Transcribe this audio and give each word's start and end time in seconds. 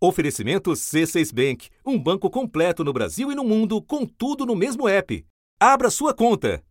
Oferecimento 0.00 0.70
C6 0.70 1.34
Bank, 1.34 1.68
um 1.84 1.98
banco 1.98 2.30
completo 2.30 2.84
no 2.84 2.92
Brasil 2.92 3.32
e 3.32 3.34
no 3.34 3.42
mundo, 3.42 3.82
com 3.82 4.06
tudo 4.06 4.46
no 4.46 4.54
mesmo 4.54 4.88
app. 4.88 5.26
Abra 5.58 5.90
sua 5.90 6.14
conta. 6.14 6.62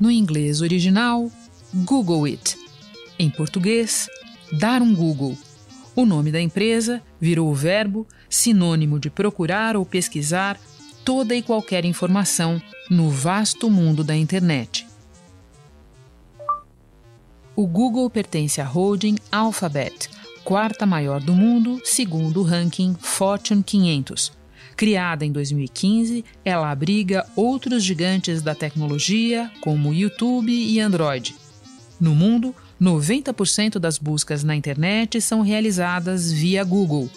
No 0.00 0.10
inglês 0.10 0.62
original, 0.62 1.30
Google 1.84 2.24
It. 2.24 2.56
Em 3.18 3.28
português, 3.28 4.08
dar 4.58 4.80
um 4.80 4.94
Google. 4.94 5.36
O 5.94 6.06
nome 6.06 6.32
da 6.32 6.40
empresa 6.40 7.02
virou 7.20 7.50
o 7.50 7.54
verbo 7.54 8.08
sinônimo 8.30 8.98
de 8.98 9.10
procurar 9.10 9.76
ou 9.76 9.84
pesquisar 9.84 10.58
toda 11.04 11.36
e 11.36 11.42
qualquer 11.42 11.84
informação 11.84 12.58
no 12.90 13.10
vasto 13.10 13.68
mundo 13.68 14.02
da 14.02 14.16
internet. 14.16 14.86
O 17.54 17.66
Google 17.66 18.08
pertence 18.08 18.62
à 18.62 18.64
holding 18.64 19.16
Alphabet, 19.30 20.08
quarta 20.44 20.84
maior 20.84 21.20
do 21.20 21.32
mundo, 21.32 21.80
segundo 21.84 22.40
o 22.40 22.42
ranking 22.42 22.94
Fortune 23.00 23.62
500. 23.62 24.32
Criada 24.76 25.24
em 25.24 25.32
2015, 25.32 26.24
ela 26.44 26.70
abriga 26.70 27.26
outros 27.34 27.82
gigantes 27.82 28.42
da 28.42 28.54
tecnologia, 28.54 29.50
como 29.60 29.94
YouTube 29.94 30.52
e 30.52 30.78
Android. 30.80 31.34
No 31.98 32.14
mundo, 32.14 32.54
90% 32.80 33.78
das 33.78 33.96
buscas 33.96 34.44
na 34.44 34.54
internet 34.54 35.20
são 35.20 35.40
realizadas 35.40 36.30
via 36.30 36.62
Google. 36.62 37.08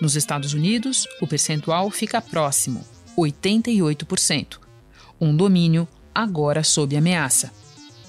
Nos 0.00 0.16
Estados 0.16 0.52
Unidos, 0.52 1.06
o 1.20 1.26
percentual 1.26 1.90
fica 1.90 2.20
próximo, 2.20 2.84
88%. 3.16 4.58
Um 5.20 5.36
domínio 5.36 5.86
agora 6.12 6.64
sob 6.64 6.96
ameaça. 6.96 7.52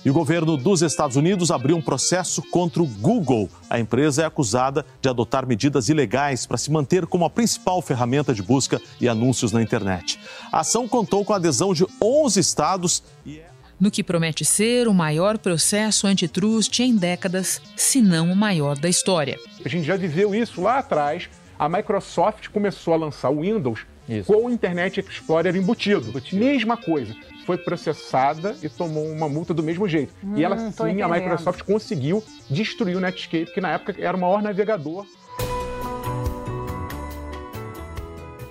E 0.05 0.09
o 0.09 0.13
governo 0.13 0.57
dos 0.57 0.81
Estados 0.81 1.15
Unidos 1.15 1.49
abriu 1.49 1.77
um 1.77 1.81
processo 1.81 2.41
contra 2.41 2.83
o 2.83 2.85
Google. 2.85 3.49
A 3.69 3.79
empresa 3.79 4.23
é 4.23 4.25
acusada 4.25 4.85
de 5.01 5.07
adotar 5.07 5.47
medidas 5.47 5.87
ilegais 5.87 6.45
para 6.45 6.57
se 6.57 6.69
manter 6.69 7.05
como 7.05 7.23
a 7.23 7.29
principal 7.29 7.81
ferramenta 7.81 8.33
de 8.33 8.43
busca 8.43 8.81
e 8.99 9.07
anúncios 9.07 9.53
na 9.53 9.61
internet. 9.61 10.19
A 10.51 10.59
ação 10.59 10.89
contou 10.89 11.23
com 11.23 11.31
a 11.31 11.37
adesão 11.37 11.73
de 11.73 11.85
11 12.01 12.39
estados 12.39 13.03
e 13.25 13.39
é 13.39 13.53
no 13.79 13.91
que 13.91 14.03
promete 14.03 14.45
ser 14.45 14.87
o 14.87 14.93
maior 14.93 15.37
processo 15.37 16.07
antitrust 16.07 16.79
em 16.79 16.95
décadas, 16.95 17.61
se 17.75 18.01
não 18.01 18.31
o 18.31 18.35
maior 18.35 18.77
da 18.77 18.87
história. 18.87 19.37
A 19.65 19.67
gente 19.67 19.83
já 19.85 19.97
viveu 19.97 20.33
isso 20.33 20.61
lá 20.61 20.77
atrás. 20.79 21.29
A 21.59 21.67
Microsoft 21.67 22.47
começou 22.49 22.93
a 22.93 22.97
lançar 22.97 23.29
o 23.29 23.41
Windows 23.41 23.81
isso. 24.07 24.31
com 24.31 24.45
o 24.45 24.49
Internet 24.49 25.01
Explorer 25.01 25.55
embutido. 25.55 26.07
embutido. 26.09 26.43
Mesma 26.43 26.77
coisa 26.77 27.13
foi 27.45 27.57
processada 27.57 28.55
e 28.61 28.69
tomou 28.69 29.05
uma 29.05 29.29
multa 29.29 29.53
do 29.53 29.63
mesmo 29.63 29.87
jeito. 29.87 30.13
Hum, 30.23 30.33
e 30.37 30.43
ela 30.43 30.57
sim, 30.57 30.67
entendendo. 30.67 31.03
a 31.03 31.07
Microsoft 31.07 31.61
conseguiu 31.63 32.23
destruir 32.49 32.97
o 32.97 32.99
Netscape, 32.99 33.53
que 33.53 33.61
na 33.61 33.71
época 33.71 33.95
era 33.97 34.15
o 34.15 34.19
maior 34.19 34.41
navegador. 34.41 35.05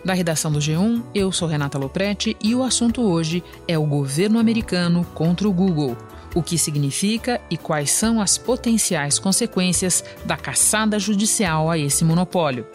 Da 0.04 0.14
redação 0.14 0.50
do 0.50 0.58
G1, 0.58 1.00
eu 1.14 1.30
sou 1.30 1.46
Renata 1.46 1.78
Loprete 1.78 2.36
e 2.42 2.56
o 2.56 2.64
assunto 2.64 3.02
hoje 3.02 3.42
é 3.68 3.78
o 3.78 3.86
governo 3.86 4.38
americano 4.40 5.06
contra 5.14 5.48
o 5.48 5.52
Google. 5.52 5.96
O 6.34 6.42
que 6.42 6.58
significa 6.58 7.40
e 7.48 7.56
quais 7.56 7.90
são 7.92 8.20
as 8.20 8.36
potenciais 8.36 9.18
consequências 9.18 10.02
da 10.24 10.36
caçada 10.36 10.98
judicial 10.98 11.70
a 11.70 11.78
esse 11.78 12.04
monopólio. 12.04 12.66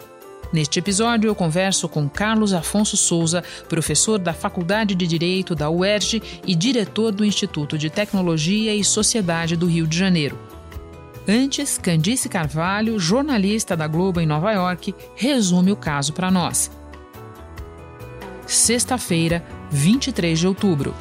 Neste 0.52 0.78
episódio, 0.78 1.28
eu 1.28 1.34
converso 1.34 1.88
com 1.88 2.08
Carlos 2.08 2.54
Afonso 2.54 2.96
Souza, 2.96 3.44
professor 3.68 4.18
da 4.18 4.32
Faculdade 4.32 4.94
de 4.94 5.06
Direito 5.06 5.54
da 5.54 5.68
UERJ 5.68 6.22
e 6.46 6.54
diretor 6.54 7.12
do 7.12 7.24
Instituto 7.24 7.76
de 7.76 7.90
Tecnologia 7.90 8.74
e 8.74 8.82
Sociedade 8.82 9.56
do 9.56 9.66
Rio 9.66 9.86
de 9.86 9.98
Janeiro. 9.98 10.38
Antes, 11.28 11.76
Candice 11.76 12.26
Carvalho, 12.28 12.98
jornalista 12.98 13.76
da 13.76 13.86
Globo 13.86 14.18
em 14.18 14.26
Nova 14.26 14.50
York, 14.52 14.94
resume 15.14 15.70
o 15.70 15.76
caso 15.76 16.14
para 16.14 16.30
nós. 16.30 16.70
Sexta-feira, 18.46 19.44
23 19.70 20.38
de 20.38 20.46
outubro. 20.46 20.94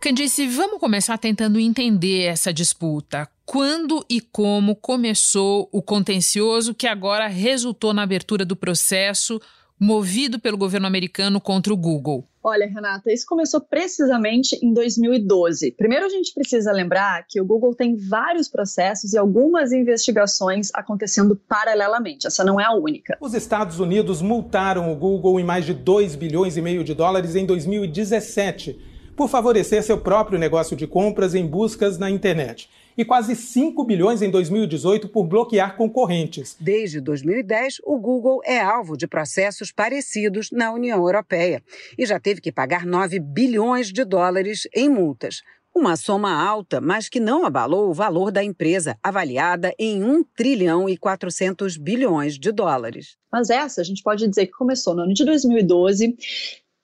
Candice, 0.00 0.46
vamos 0.46 0.80
começar 0.80 1.18
tentando 1.18 1.60
entender 1.60 2.22
essa 2.22 2.54
disputa. 2.54 3.28
Quando 3.44 4.02
e 4.08 4.18
como 4.18 4.74
começou 4.74 5.68
o 5.70 5.82
contencioso 5.82 6.74
que 6.74 6.86
agora 6.86 7.26
resultou 7.26 7.92
na 7.92 8.02
abertura 8.02 8.42
do 8.42 8.56
processo 8.56 9.38
movido 9.78 10.38
pelo 10.40 10.56
governo 10.56 10.86
americano 10.86 11.38
contra 11.38 11.70
o 11.70 11.76
Google? 11.76 12.26
Olha, 12.42 12.66
Renata, 12.66 13.12
isso 13.12 13.26
começou 13.28 13.60
precisamente 13.60 14.58
em 14.62 14.72
2012. 14.72 15.72
Primeiro, 15.72 16.06
a 16.06 16.08
gente 16.08 16.32
precisa 16.32 16.72
lembrar 16.72 17.26
que 17.28 17.38
o 17.38 17.44
Google 17.44 17.74
tem 17.74 17.94
vários 17.94 18.48
processos 18.48 19.12
e 19.12 19.18
algumas 19.18 19.70
investigações 19.70 20.70
acontecendo 20.72 21.36
paralelamente. 21.46 22.26
Essa 22.26 22.42
não 22.42 22.58
é 22.58 22.64
a 22.64 22.72
única. 22.72 23.18
Os 23.20 23.34
Estados 23.34 23.78
Unidos 23.78 24.22
multaram 24.22 24.90
o 24.90 24.96
Google 24.96 25.38
em 25.38 25.44
mais 25.44 25.66
de 25.66 25.74
2 25.74 26.16
bilhões 26.16 26.56
e 26.56 26.62
meio 26.62 26.82
de 26.82 26.94
dólares 26.94 27.36
em 27.36 27.44
2017 27.44 28.88
por 29.20 29.28
favorecer 29.28 29.82
seu 29.82 30.00
próprio 30.00 30.38
negócio 30.38 30.74
de 30.74 30.86
compras 30.86 31.34
em 31.34 31.46
buscas 31.46 31.98
na 31.98 32.10
internet. 32.10 32.70
E 32.96 33.04
quase 33.04 33.36
5 33.36 33.84
bilhões 33.84 34.22
em 34.22 34.30
2018 34.30 35.10
por 35.10 35.26
bloquear 35.26 35.76
concorrentes. 35.76 36.56
Desde 36.58 37.02
2010, 37.02 37.82
o 37.84 37.98
Google 37.98 38.40
é 38.46 38.58
alvo 38.58 38.96
de 38.96 39.06
processos 39.06 39.70
parecidos 39.70 40.50
na 40.50 40.72
União 40.72 40.96
Europeia 40.96 41.62
e 41.98 42.06
já 42.06 42.18
teve 42.18 42.40
que 42.40 42.50
pagar 42.50 42.86
9 42.86 43.18
bilhões 43.18 43.92
de 43.92 44.06
dólares 44.06 44.66
em 44.74 44.88
multas. 44.88 45.42
Uma 45.74 45.96
soma 45.96 46.32
alta, 46.32 46.80
mas 46.80 47.10
que 47.10 47.20
não 47.20 47.44
abalou 47.44 47.90
o 47.90 47.94
valor 47.94 48.32
da 48.32 48.42
empresa, 48.42 48.96
avaliada 49.02 49.74
em 49.78 50.02
1 50.02 50.24
trilhão 50.34 50.88
e 50.88 50.96
400 50.96 51.76
bilhões 51.76 52.38
de 52.38 52.50
dólares. 52.50 53.18
Mas 53.30 53.50
essa 53.50 53.82
a 53.82 53.84
gente 53.84 54.02
pode 54.02 54.26
dizer 54.26 54.46
que 54.46 54.52
começou 54.52 54.94
no 54.94 55.02
ano 55.02 55.12
de 55.12 55.26
2012 55.26 56.16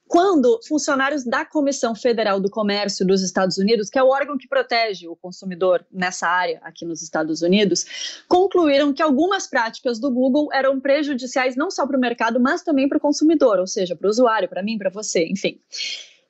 quando 0.09 0.61
funcionários 0.67 1.25
da 1.25 1.45
Comissão 1.45 1.95
Federal 1.95 2.41
do 2.41 2.49
Comércio 2.49 3.07
dos 3.07 3.23
Estados 3.23 3.59
Unidos, 3.59 3.91
que 3.91 3.99
é 3.99 4.03
o 4.03 4.09
órgão 4.09 4.39
que 4.39 4.49
protege 4.49 5.09
o 5.09 5.17
consumidor 5.17 5.85
nessa 5.91 6.29
área 6.29 6.61
aqui 6.63 6.85
nos 6.85 7.03
Estados 7.03 7.43
Unidos, 7.43 8.23
concluíram 8.29 8.93
que 8.93 9.03
algumas 9.03 9.47
práticas 9.47 9.99
do 9.99 10.11
Google 10.11 10.49
eram 10.53 10.81
prejudiciais 10.81 11.57
não 11.57 11.71
só 11.71 11.87
para 11.87 11.97
o 11.97 12.01
mercado, 12.01 12.41
mas 12.41 12.63
também 12.63 12.89
para 12.89 12.99
o 12.99 13.01
consumidor, 13.01 13.59
ou 13.59 13.67
seja, 13.67 13.97
para 13.97 14.07
o 14.07 14.11
usuário, 14.11 14.49
para 14.49 14.63
mim, 14.63 14.79
para 14.79 14.91
você, 14.91 15.27
enfim. 15.27 15.61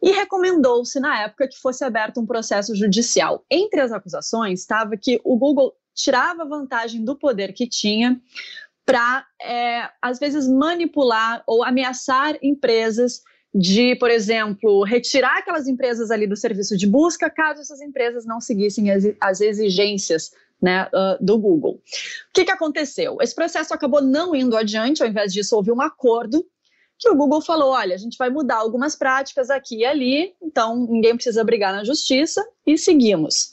E 0.02 0.10
recomendou-se 0.10 0.98
na 1.00 1.22
época 1.22 1.48
que 1.48 1.58
fosse 1.58 1.84
aberto 1.84 2.20
um 2.20 2.26
processo 2.26 2.74
judicial. 2.74 3.44
Entre 3.50 3.80
as 3.80 3.92
acusações 3.92 4.60
estava 4.60 4.96
que 4.96 5.20
o 5.24 5.36
Google 5.36 5.74
tirava 5.94 6.44
vantagem 6.44 7.04
do 7.04 7.16
poder 7.16 7.52
que 7.52 7.66
tinha 7.66 8.20
para, 8.84 9.26
é, 9.42 9.88
às 10.00 10.18
vezes, 10.18 10.46
manipular 10.46 11.42
ou 11.46 11.64
ameaçar 11.64 12.38
empresas 12.40 13.22
de, 13.56 13.96
por 13.96 14.10
exemplo, 14.10 14.84
retirar 14.84 15.38
aquelas 15.38 15.66
empresas 15.66 16.10
ali 16.10 16.26
do 16.26 16.36
serviço 16.36 16.76
de 16.76 16.86
busca, 16.86 17.30
caso 17.30 17.62
essas 17.62 17.80
empresas 17.80 18.26
não 18.26 18.38
seguissem 18.38 18.90
as, 18.90 19.04
as 19.18 19.40
exigências 19.40 20.30
né, 20.60 20.88
uh, 20.92 21.24
do 21.24 21.38
Google. 21.38 21.72
O 21.72 21.80
que, 22.34 22.44
que 22.44 22.50
aconteceu? 22.50 23.16
Esse 23.20 23.34
processo 23.34 23.72
acabou 23.72 24.02
não 24.02 24.36
indo 24.36 24.56
adiante, 24.56 25.02
ao 25.02 25.08
invés 25.08 25.32
disso, 25.32 25.56
houve 25.56 25.72
um 25.72 25.80
acordo 25.80 26.44
que 26.98 27.08
o 27.08 27.16
Google 27.16 27.40
falou: 27.40 27.70
olha, 27.70 27.94
a 27.94 27.98
gente 27.98 28.18
vai 28.18 28.28
mudar 28.28 28.56
algumas 28.56 28.94
práticas 28.94 29.48
aqui 29.48 29.78
e 29.78 29.84
ali, 29.86 30.34
então 30.42 30.76
ninguém 30.76 31.14
precisa 31.14 31.42
brigar 31.42 31.72
na 31.72 31.82
justiça 31.82 32.46
e 32.66 32.76
seguimos. 32.76 33.52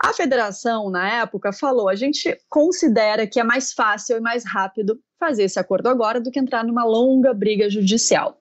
A 0.00 0.12
federação, 0.12 0.90
na 0.90 1.22
época, 1.22 1.52
falou: 1.52 1.88
a 1.88 1.94
gente 1.94 2.36
considera 2.48 3.24
que 3.24 3.38
é 3.38 3.44
mais 3.44 3.72
fácil 3.72 4.16
e 4.16 4.20
mais 4.20 4.44
rápido 4.44 4.98
fazer 5.18 5.44
esse 5.44 5.60
acordo 5.60 5.88
agora 5.88 6.20
do 6.20 6.30
que 6.30 6.40
entrar 6.40 6.64
numa 6.64 6.84
longa 6.84 7.32
briga 7.32 7.70
judicial. 7.70 8.36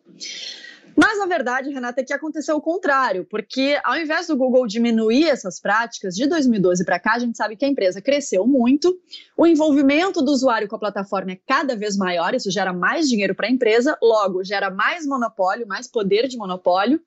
Mas 0.96 1.20
a 1.20 1.26
verdade, 1.26 1.70
Renata, 1.70 2.02
é 2.02 2.04
que 2.04 2.14
aconteceu 2.14 2.56
o 2.56 2.62
contrário, 2.62 3.26
porque 3.26 3.80
ao 3.84 3.98
invés 3.98 4.28
do 4.28 4.38
Google 4.38 4.68
diminuir 4.68 5.28
essas 5.28 5.59
práticas, 5.59 6.14
de 6.16 6.28
2012 6.28 6.86
para 6.86 7.00
cá, 7.00 7.14
a 7.14 7.20
gente 7.20 7.36
sabe 7.36 7.56
que 7.56 7.66
a 7.66 7.68
empresa 7.68 8.02
cresceu 8.02 8.46
muito, 8.46 8.96
o 9.36 9.48
envolvimento 9.48 10.22
do 10.22 10.31
usuário 10.31 10.68
com 10.68 10.76
a 10.76 10.80
plataforma 10.80 11.31
é 11.31 11.40
cada 11.48 11.76
vez 11.76 11.98
maior, 11.98 12.36
isso 12.36 12.51
gera 12.51 12.72
mais 12.72 13.10
dinheiro 13.10 13.34
para 13.34 13.48
a 13.48 13.51
empresa, 13.51 13.98
logo 14.01 14.44
gera 14.44 14.69
mais 14.69 15.06
monopólio, 15.06 15.68
mais 15.68 15.88
poder 15.88 16.28
de 16.28 16.38
monopólio, 16.38 17.01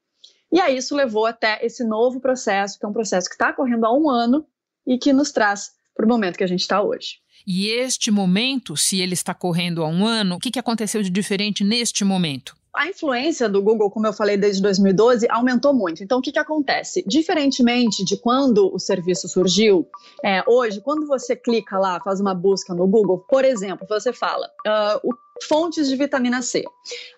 e 0.50 0.61
aí 0.61 0.77
isso 0.77 0.94
levou 0.94 1.27
até 1.27 1.65
esse 1.65 1.85
novo 1.85 2.21
processo, 2.21 2.79
que 2.79 2.85
é 2.85 2.88
um 2.88 2.93
processo 2.93 3.29
que 3.29 3.35
está 3.35 3.53
correndo 3.53 3.85
há 3.85 3.93
um 3.93 4.09
ano 4.09 4.47
e 4.87 4.99
que 4.99 5.12
nos 5.12 5.31
traz 5.31 5.73
para 5.94 6.05
o 6.05 6.09
momento 6.09 6.37
que 6.37 6.44
a 6.44 6.49
gente 6.49 6.61
está 6.61 6.83
hoje. 6.83 7.19
E 7.47 7.69
este 7.69 8.11
momento, 8.11 8.77
se 8.77 9.00
ele 9.00 9.15
está 9.15 9.33
correndo 9.33 9.83
há 9.83 9.88
um 9.88 10.06
ano, 10.06 10.37
o 10.37 10.38
que, 10.38 10.50
que 10.50 10.59
aconteceu 10.59 11.03
de 11.03 11.11
diferente 11.11 11.62
neste 11.62 12.05
momento? 12.05 12.56
A 12.76 12.88
influência 12.88 13.49
do 13.49 13.62
Google, 13.62 13.90
como 13.90 14.06
eu 14.06 14.12
falei 14.12 14.37
desde 14.37 14.62
2012, 14.62 15.26
aumentou 15.31 15.73
muito. 15.73 16.02
Então, 16.02 16.19
o 16.19 16.23
que, 16.23 16.32
que 16.32 16.38
acontece? 16.38 17.02
Diferentemente 17.06 18.05
de 18.05 18.17
quando 18.17 18.73
o 18.73 18.78
serviço 18.78 19.28
surgiu, 19.28 19.88
é, 20.25 20.43
hoje, 20.46 20.81
quando 20.81 21.06
você 21.06 21.34
clica 21.34 21.78
lá, 21.78 22.00
faz 22.00 22.20
uma 22.20 22.34
busca 22.34 22.75
no 22.75 22.87
Google, 22.87 23.25
por 23.28 23.44
exemplo, 23.44 23.87
você 23.88 24.12
fala 24.12 24.46
uh, 24.67 25.00
o 25.02 25.14
fontes 25.44 25.88
de 25.88 25.97
vitamina 25.97 26.43
C. 26.43 26.65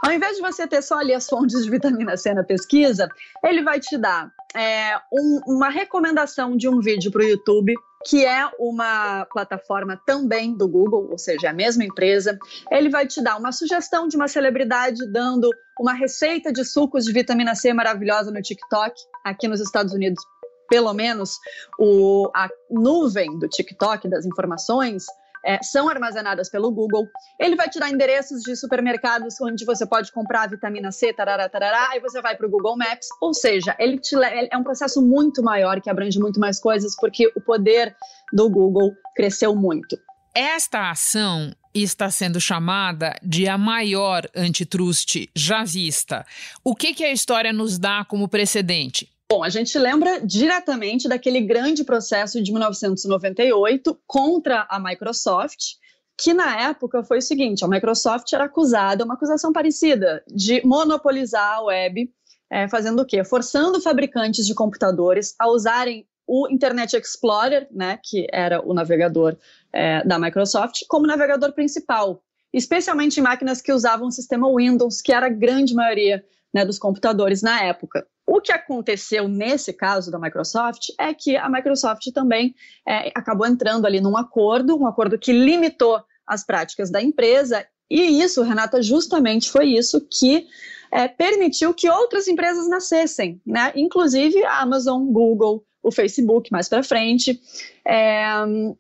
Ao 0.01 0.13
invés 0.13 0.37
de 0.37 0.43
você 0.43 0.67
ter 0.67 0.83
só 0.83 0.99
ali 0.99 1.15
as 1.15 1.27
fontes 1.27 1.65
de 1.65 1.71
vitamina 1.71 2.17
C 2.17 2.33
na 2.35 2.45
pesquisa, 2.45 3.09
ele 3.45 3.63
vai 3.63 3.81
te 3.81 3.97
dar 3.97 4.31
é, 4.55 4.97
um, 5.13 5.41
uma 5.47 5.69
recomendação 5.69 6.57
de 6.57 6.69
um 6.69 6.81
vídeo 6.81 7.11
para 7.11 7.23
o 7.23 7.29
YouTube 7.29 7.75
que 8.07 8.25
é 8.25 8.49
uma 8.59 9.27
plataforma 9.27 10.01
também 10.07 10.57
do 10.57 10.69
Google, 10.69 11.09
ou 11.11 11.19
seja, 11.19 11.51
a 11.51 11.53
mesma 11.53 11.85
empresa. 11.85 12.39
Ele 12.71 12.89
vai 12.89 13.07
te 13.07 13.21
dar 13.23 13.37
uma 13.37 13.53
sugestão 13.53 14.07
de 14.07 14.17
uma 14.17 14.29
celebridade 14.29 15.07
dando 15.11 15.51
uma 15.79 15.93
receita 15.93 16.53
de 16.53 16.65
sucos 16.65 17.05
de 17.05 17.13
vitamina 17.13 17.55
C 17.55 17.73
maravilhosa 17.73 18.31
no 18.31 18.41
TikTok. 18.41 18.95
Aqui 19.25 19.49
nos 19.49 19.61
Estados 19.61 19.93
Unidos, 19.93 20.23
pelo 20.69 20.93
menos, 20.93 21.39
o, 21.79 22.31
a 22.35 22.49
nuvem 22.71 23.39
do 23.39 23.49
TikTok 23.49 24.09
das 24.09 24.25
informações 24.25 25.07
é, 25.45 25.63
são 25.63 25.89
armazenadas 25.89 26.49
pelo 26.49 26.71
Google. 26.71 27.09
Ele 27.39 27.57
vai 27.57 27.69
te 27.69 27.79
dar 27.79 27.91
endereços 27.91 28.43
de 28.43 28.57
supermercados 28.57 29.41
onde 29.41 29.65
você 29.65 29.87
pode 29.87 30.13
comprar 30.13 30.49
vitamina 30.49 30.93
C, 30.93 31.13
tarará, 31.13 31.49
tarará, 31.49 31.89
aí 31.91 32.01
você 32.01 32.21
vai 32.21 32.37
para 32.37 32.47
o 32.47 32.51
Google 32.51 32.77
Maps. 32.77 33.09
Ou 33.21 33.35
seja, 33.35 33.75
ele, 33.79 33.99
te, 33.99 34.17
é 34.51 34.57
um 34.57 34.63
processo 34.63 35.01
muito 35.03 35.43
maior 35.43 35.81
que 35.81 35.91
abrange 35.91 36.19
muito 36.19 36.41
mais 36.41 36.61
coisas, 36.61 36.95
porque 36.97 37.31
o 37.37 37.41
poder 37.41 37.97
do 38.33 38.49
Google 38.51 38.93
cresceu 39.15 39.55
muito. 39.55 39.97
Esta 40.35 40.91
ação 40.91 41.53
está 41.75 42.11
sendo 42.11 42.41
chamada 42.41 43.15
de 43.23 43.49
a 43.49 43.59
maior 43.59 44.29
antitruste 44.35 45.31
já 45.35 45.65
vista. 45.65 46.25
O 46.65 46.75
que, 46.75 46.95
que 46.95 47.05
a 47.05 47.13
história 47.13 47.53
nos 47.53 47.79
dá 47.79 48.05
como 48.05 48.29
precedente? 48.29 49.11
Bom, 49.31 49.45
a 49.45 49.51
gente 49.51 49.79
lembra 49.79 50.21
diretamente 50.25 51.07
daquele 51.07 51.43
grande 51.43 51.85
processo 51.85 52.43
de 52.43 52.51
1998 52.51 54.01
contra 54.07 54.67
a 54.71 54.81
Microsoft, 54.81 55.75
que 56.17 56.33
na 56.33 56.59
época 56.63 57.05
foi 57.05 57.19
o 57.19 57.23
seguinte: 57.23 57.63
a 57.63 57.69
Microsoft 57.69 58.33
era 58.33 58.45
acusada, 58.45 59.05
uma 59.05 59.13
acusação 59.13 59.53
parecida, 59.53 60.25
de 60.27 60.65
monopolizar 60.65 61.59
a 61.59 61.63
web, 61.65 62.11
é, 62.51 62.67
fazendo 62.69 63.03
o 63.03 63.05
quê? 63.05 63.23
Forçando 63.23 63.83
fabricantes 63.83 64.47
de 64.47 64.55
computadores 64.55 65.35
a 65.39 65.47
usarem 65.51 66.09
o 66.27 66.49
Internet 66.51 66.97
Explorer, 66.97 67.69
né, 67.71 67.99
que 68.03 68.27
era 68.33 68.67
o 68.67 68.73
navegador 68.73 69.37
é, 69.75 70.03
da 70.05 70.19
Microsoft, 70.19 70.85
como 70.89 71.07
navegador 71.07 71.53
principal, 71.53 72.23
especialmente 72.51 73.21
em 73.21 73.23
máquinas 73.23 73.61
que 73.61 73.75
usavam 73.75 74.09
o 74.09 74.13
sistema 74.13 74.51
Windows, 74.51 75.03
que 75.03 75.13
era 75.13 75.27
a 75.27 75.31
grande 75.31 75.75
maioria 75.75 76.25
né, 76.53 76.65
dos 76.65 76.79
computadores 76.79 77.43
na 77.43 77.63
época. 77.63 78.07
O 78.31 78.43
que 78.43 78.53
aconteceu 78.53 79.27
nesse 79.27 79.73
caso 79.73 80.11
da 80.11 80.19
Microsoft 80.19 80.91
é 80.99 81.15
que 81.15 81.35
a 81.35 81.49
Microsoft 81.49 82.13
também 82.13 82.55
é, 82.87 83.09
acabou 83.15 83.47
entrando 83.47 83.87
ali 83.87 84.03
num 84.03 84.19
acordo, 84.19 84.77
um 84.79 84.87
acordo 84.87 85.19
que 85.19 85.33
limitou 85.33 86.05
as 86.27 86.45
práticas 86.45 86.91
da 86.91 87.01
empresa, 87.01 87.67
e 87.91 88.23
isso, 88.23 88.43
Renata, 88.43 88.83
justamente 88.83 89.51
foi 89.51 89.69
isso 89.69 90.07
que 90.13 90.47
é, 90.93 91.09
permitiu 91.09 91.73
que 91.73 91.89
outras 91.89 92.29
empresas 92.29 92.69
nascessem, 92.69 93.41
né? 93.47 93.73
inclusive 93.75 94.45
a 94.45 94.61
Amazon, 94.61 95.07
Google, 95.07 95.65
o 95.83 95.91
Facebook 95.91 96.53
mais 96.53 96.69
para 96.69 96.83
frente. 96.83 97.41
É, 97.83 98.27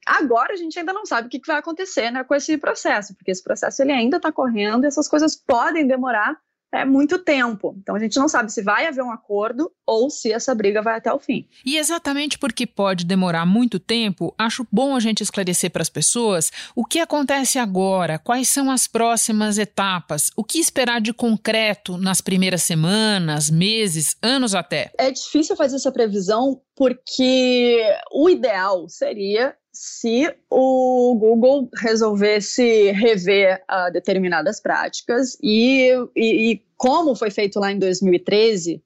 agora 0.05 0.53
a 0.53 0.57
gente 0.57 0.79
ainda 0.79 0.93
não 0.93 1.07
sabe 1.07 1.29
o 1.29 1.31
que, 1.31 1.41
vai 1.47 1.57
acontecer 1.57 2.11
né, 2.11 2.23
com 2.23 2.35
esse 2.35 2.59
processo, 2.59 3.15
porque 3.15 3.31
esse 3.31 3.43
processo 3.43 3.81
ele 3.81 3.93
ainda 3.93 4.19
está 4.19 4.31
correndo, 4.31 4.85
e 4.85 4.89
essas 4.89 5.09
coisas 5.09 5.35
podem 5.35 5.87
demorar 5.87 6.37
é 6.73 6.85
muito 6.85 7.19
tempo. 7.19 7.75
Então 7.79 7.95
a 7.95 7.99
gente 7.99 8.19
não 8.19 8.29
sabe 8.29 8.53
se 8.53 8.63
vai 8.63 8.87
haver 8.87 9.03
um 9.03 9.11
acordo 9.11 9.71
ou 9.87 10.11
se 10.11 10.33
essa 10.33 10.55
briga 10.55 10.83
vai 10.83 10.97
até 10.97 11.13
o 11.13 11.19
fim. 11.19 11.47
E 11.65 11.77
exatamente 11.79 12.39
porque 12.39 12.67
pode 12.67 13.05
demorar 13.05 13.47
muito 13.47 13.79
tempo, 13.79 14.35
acho 14.39 14.67
bom 14.71 14.95
a 14.95 15.01
gente 15.01 15.23
esclarecer 15.23 15.71
para 15.71 15.83
as 15.83 15.89
pessoas 15.89 16.51
o 16.77 16.85
que 16.85 16.99
acontece 16.99 17.59
agora, 17.59 18.19
quais 18.19 18.49
são 18.49 18.71
as 18.71 18.87
próximas 18.87 19.59
etapas, 19.59 20.31
o 20.37 20.45
que 20.45 20.59
esperar 20.59 21.01
de 21.01 21.13
concreto 21.13 21.97
nas 21.97 22.21
primeiras 22.21 22.63
semanas, 22.63 23.51
meses, 23.51 24.17
anos 24.23 24.55
até. 24.55 24.91
É 24.99 25.11
difícil 25.11 25.57
fazer 25.57 25.77
essa 25.77 25.93
previsão 25.93 26.61
porque 26.77 27.83
o 28.13 28.29
ideal 28.31 28.89
seria 28.89 29.57
se 29.81 30.29
o 30.51 31.15
Google 31.15 31.71
resolvesse 31.77 32.91
rever 32.91 33.63
uh, 33.71 33.93
determinadas 33.93 34.59
práticas 34.59 35.39
e, 35.41 35.93
e, 36.17 36.51
e, 36.51 36.63
como 36.77 37.15
foi 37.15 37.31
feito 37.31 37.61
lá 37.61 37.71
em 37.71 37.79
2013, 37.79 38.75
uh, 38.75 38.83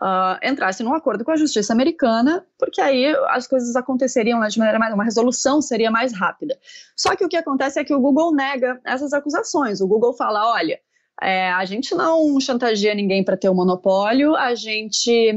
ah, 0.00 0.40
entrasse 0.44 0.84
num 0.84 0.94
acordo 0.94 1.24
com 1.24 1.32
a 1.32 1.36
justiça 1.36 1.72
americana, 1.72 2.46
porque 2.56 2.80
aí 2.80 3.12
as 3.30 3.48
coisas 3.48 3.74
aconteceriam 3.74 4.38
né, 4.38 4.46
de 4.46 4.56
maneira 4.60 4.78
mais. 4.78 4.94
uma 4.94 5.02
resolução 5.02 5.60
seria 5.60 5.90
mais 5.90 6.16
rápida. 6.16 6.56
Só 6.96 7.16
que 7.16 7.24
o 7.24 7.28
que 7.28 7.36
acontece 7.36 7.80
é 7.80 7.84
que 7.84 7.92
o 7.92 8.00
Google 8.00 8.32
nega 8.32 8.80
essas 8.84 9.12
acusações. 9.12 9.80
O 9.80 9.88
Google 9.88 10.12
fala: 10.12 10.52
olha, 10.52 10.78
é, 11.22 11.50
a 11.50 11.64
gente 11.64 11.94
não 11.94 12.38
chantageia 12.38 12.94
ninguém 12.94 13.24
para 13.24 13.36
ter 13.36 13.48
o 13.48 13.52
um 13.52 13.54
monopólio, 13.54 14.36
a 14.36 14.54
gente, 14.54 15.32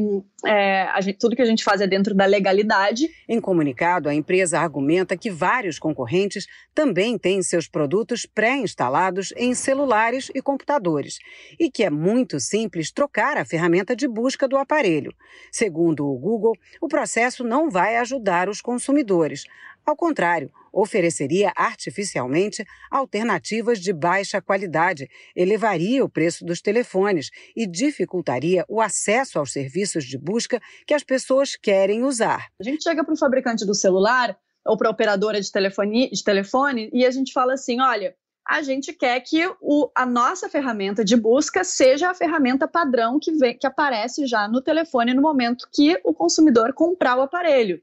é, 0.46 0.84
a 0.84 1.00
gente, 1.00 1.18
tudo 1.18 1.38
que 1.38 1.42
a 1.42 1.46
gente 1.46 1.64
faz 1.64 1.80
é 1.80 1.88
dentro 1.88 2.14
da 2.14 2.26
legalidade. 2.26 3.08
Em 3.28 3.40
comunicado, 3.40 4.10
a 4.10 4.14
empresa 4.14 4.60
argumenta 4.60 5.16
que 5.16 5.32
vários 5.32 5.80
concorrentes 5.80 6.48
também 6.76 7.18
têm 7.18 7.42
seus 7.42 7.68
produtos 7.68 8.26
pré-instalados 8.26 9.34
em 9.38 9.54
celulares 9.54 10.30
e 10.36 10.42
computadores 10.42 11.18
e 11.58 11.72
que 11.72 11.84
é 11.84 11.90
muito 11.90 12.42
simples 12.42 12.92
trocar 12.92 13.38
a 13.38 13.46
ferramenta 13.46 13.96
de 13.96 14.08
busca 14.08 14.50
do 14.50 14.58
aparelho. 14.58 15.14
Segundo 15.50 16.06
o 16.06 16.18
Google, 16.18 16.58
o 16.82 16.90
processo 16.90 17.42
não 17.44 17.70
vai 17.70 17.96
ajudar 17.96 18.50
os 18.50 18.60
consumidores. 18.60 19.46
Ao 19.86 19.96
contrário, 19.96 20.52
ofereceria 20.72 21.52
artificialmente 21.56 22.66
alternativas 22.92 23.80
de 23.80 23.94
baixa 23.94 24.42
qualidade, 24.42 25.10
elevaria 25.36 26.04
o 26.04 26.10
preço 26.10 26.46
dos 26.46 26.62
telefones 26.62 27.30
e 27.56 27.68
dificultaria 27.68 28.66
o 28.68 28.82
acesso 28.82 29.40
aos 29.40 29.52
serviços 29.52 30.06
de 30.06 30.18
busca 30.18 30.60
que 30.86 30.94
as 30.94 31.04
pessoas 31.04 31.56
querem 31.56 32.04
usar. 32.04 32.48
A 32.60 32.64
gente 32.64 32.84
chega 32.84 33.04
para 33.04 33.14
o 33.14 33.18
fabricante 33.18 33.66
do 33.66 33.74
celular 33.74 34.38
ou 34.66 34.78
para 34.78 34.88
a 34.88 34.92
operadora 34.92 35.40
de 35.42 35.52
telefone, 35.52 36.10
de 36.10 36.24
telefone 36.24 36.90
e 36.94 37.06
a 37.06 37.12
gente 37.12 37.34
fala 37.34 37.54
assim: 37.54 37.80
olha, 37.82 38.16
a 38.50 38.64
gente 38.64 38.92
quer 38.94 39.20
que 39.20 39.46
o, 39.62 39.92
a 39.96 40.08
nossa 40.08 40.50
ferramenta 40.50 41.06
de 41.06 41.16
busca 41.16 41.64
seja 41.64 42.10
a 42.10 42.16
ferramenta 42.16 42.68
padrão 42.68 43.20
que, 43.20 43.32
vem, 43.34 43.56
que 43.56 43.68
aparece 43.68 44.26
já 44.26 44.48
no 44.48 44.60
telefone 44.60 45.14
no 45.14 45.22
momento 45.22 45.68
que 45.72 46.00
o 46.04 46.14
consumidor 46.14 46.74
comprar 46.74 47.16
o 47.16 47.22
aparelho. 47.22 47.80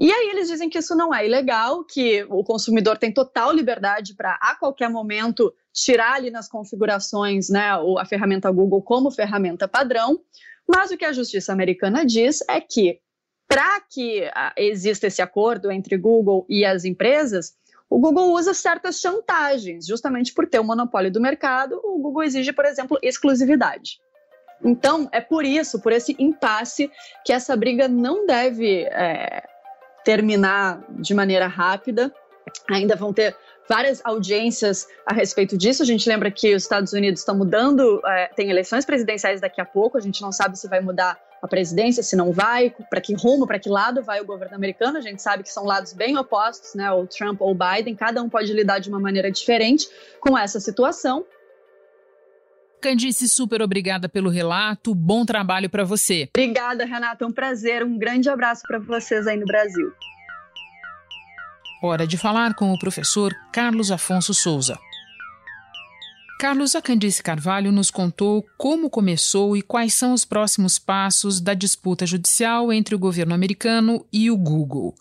E 0.00 0.10
aí 0.10 0.30
eles 0.30 0.48
dizem 0.48 0.70
que 0.70 0.78
isso 0.78 0.96
não 0.96 1.14
é 1.14 1.26
ilegal, 1.26 1.84
que 1.84 2.24
o 2.30 2.42
consumidor 2.42 2.96
tem 2.96 3.12
total 3.12 3.52
liberdade 3.52 4.14
para 4.14 4.32
a 4.40 4.56
qualquer 4.56 4.88
momento 4.88 5.54
tirar 5.74 6.14
ali 6.14 6.30
nas 6.30 6.48
configurações 6.48 7.50
né, 7.50 7.68
a 7.98 8.06
ferramenta 8.06 8.50
Google 8.50 8.80
como 8.80 9.10
ferramenta 9.10 9.68
padrão. 9.68 10.18
Mas 10.66 10.90
o 10.90 10.96
que 10.96 11.04
a 11.04 11.12
justiça 11.12 11.52
americana 11.52 12.02
diz 12.06 12.38
é 12.48 12.62
que 12.62 12.98
para 13.46 13.78
que 13.82 14.24
ah, 14.34 14.54
exista 14.56 15.06
esse 15.06 15.20
acordo 15.20 15.70
entre 15.70 15.98
Google 15.98 16.46
e 16.48 16.64
as 16.64 16.86
empresas, 16.86 17.54
o 17.90 17.98
Google 17.98 18.32
usa 18.32 18.54
certas 18.54 19.00
chantagens, 19.00 19.86
justamente 19.86 20.32
por 20.32 20.46
ter 20.48 20.60
o 20.60 20.64
monopólio 20.64 21.12
do 21.12 21.20
mercado, 21.20 21.78
o 21.84 21.98
Google 21.98 22.22
exige, 22.22 22.54
por 22.54 22.64
exemplo, 22.64 22.98
exclusividade. 23.02 24.00
Então, 24.64 25.10
é 25.12 25.20
por 25.20 25.44
isso, 25.44 25.78
por 25.80 25.92
esse 25.92 26.16
impasse, 26.18 26.90
que 27.24 27.34
essa 27.34 27.54
briga 27.54 27.86
não 27.88 28.24
deve 28.26 28.84
é, 28.84 29.42
terminar 30.04 30.82
de 30.90 31.14
maneira 31.14 31.46
rápida. 31.46 32.12
Ainda 32.70 32.96
vão 32.96 33.12
ter 33.12 33.36
várias 33.68 34.00
audiências 34.04 34.88
a 35.06 35.14
respeito 35.14 35.56
disso. 35.56 35.82
A 35.82 35.86
gente 35.86 36.08
lembra 36.08 36.30
que 36.30 36.54
os 36.54 36.64
Estados 36.64 36.92
Unidos 36.92 37.20
estão 37.20 37.36
mudando, 37.36 38.00
é, 38.04 38.26
tem 38.34 38.50
eleições 38.50 38.84
presidenciais 38.84 39.40
daqui 39.40 39.60
a 39.60 39.64
pouco. 39.64 39.96
A 39.96 40.00
gente 40.00 40.20
não 40.20 40.32
sabe 40.32 40.58
se 40.58 40.68
vai 40.68 40.80
mudar 40.80 41.16
a 41.40 41.48
presidência, 41.48 42.02
se 42.02 42.16
não 42.16 42.32
vai, 42.32 42.74
para 42.90 43.00
que 43.00 43.14
rumo, 43.14 43.46
para 43.46 43.58
que 43.58 43.68
lado 43.68 44.02
vai 44.02 44.20
o 44.20 44.26
governo 44.26 44.56
americano. 44.56 44.98
A 44.98 45.00
gente 45.00 45.22
sabe 45.22 45.42
que 45.42 45.50
são 45.50 45.64
lados 45.64 45.92
bem 45.92 46.18
opostos, 46.18 46.74
né? 46.74 46.90
Ou 46.90 47.06
Trump 47.06 47.40
ou 47.40 47.54
Biden. 47.54 47.94
Cada 47.94 48.20
um 48.22 48.28
pode 48.28 48.52
lidar 48.52 48.80
de 48.80 48.88
uma 48.88 49.00
maneira 49.00 49.30
diferente 49.30 49.88
com 50.20 50.36
essa 50.36 50.58
situação. 50.58 51.24
Candice, 52.80 53.28
super 53.28 53.62
obrigada 53.62 54.08
pelo 54.08 54.30
relato. 54.30 54.94
Bom 54.94 55.24
trabalho 55.24 55.68
para 55.68 55.84
você. 55.84 56.28
Obrigada, 56.34 56.84
Renata. 56.84 57.24
É 57.24 57.26
um 57.28 57.32
prazer. 57.32 57.84
Um 57.84 57.98
grande 57.98 58.28
abraço 58.28 58.62
para 58.66 58.78
vocês 58.78 59.26
aí 59.26 59.36
no 59.36 59.46
Brasil. 59.46 59.92
Hora 61.82 62.06
de 62.06 62.18
falar 62.18 62.54
com 62.54 62.72
o 62.72 62.78
professor 62.78 63.32
Carlos 63.52 63.90
Afonso 63.90 64.34
Souza. 64.34 64.78
Carlos 66.40 66.74
Acandice 66.74 67.22
Carvalho 67.22 67.70
nos 67.70 67.90
contou 67.90 68.46
como 68.56 68.88
começou 68.88 69.58
e 69.58 69.60
quais 69.60 69.92
são 69.92 70.14
os 70.14 70.24
próximos 70.24 70.78
passos 70.78 71.38
da 71.38 71.52
disputa 71.52 72.06
judicial 72.06 72.72
entre 72.72 72.94
o 72.94 72.98
governo 72.98 73.34
americano 73.34 74.06
e 74.10 74.30
o 74.30 74.38
Google. 74.38 74.94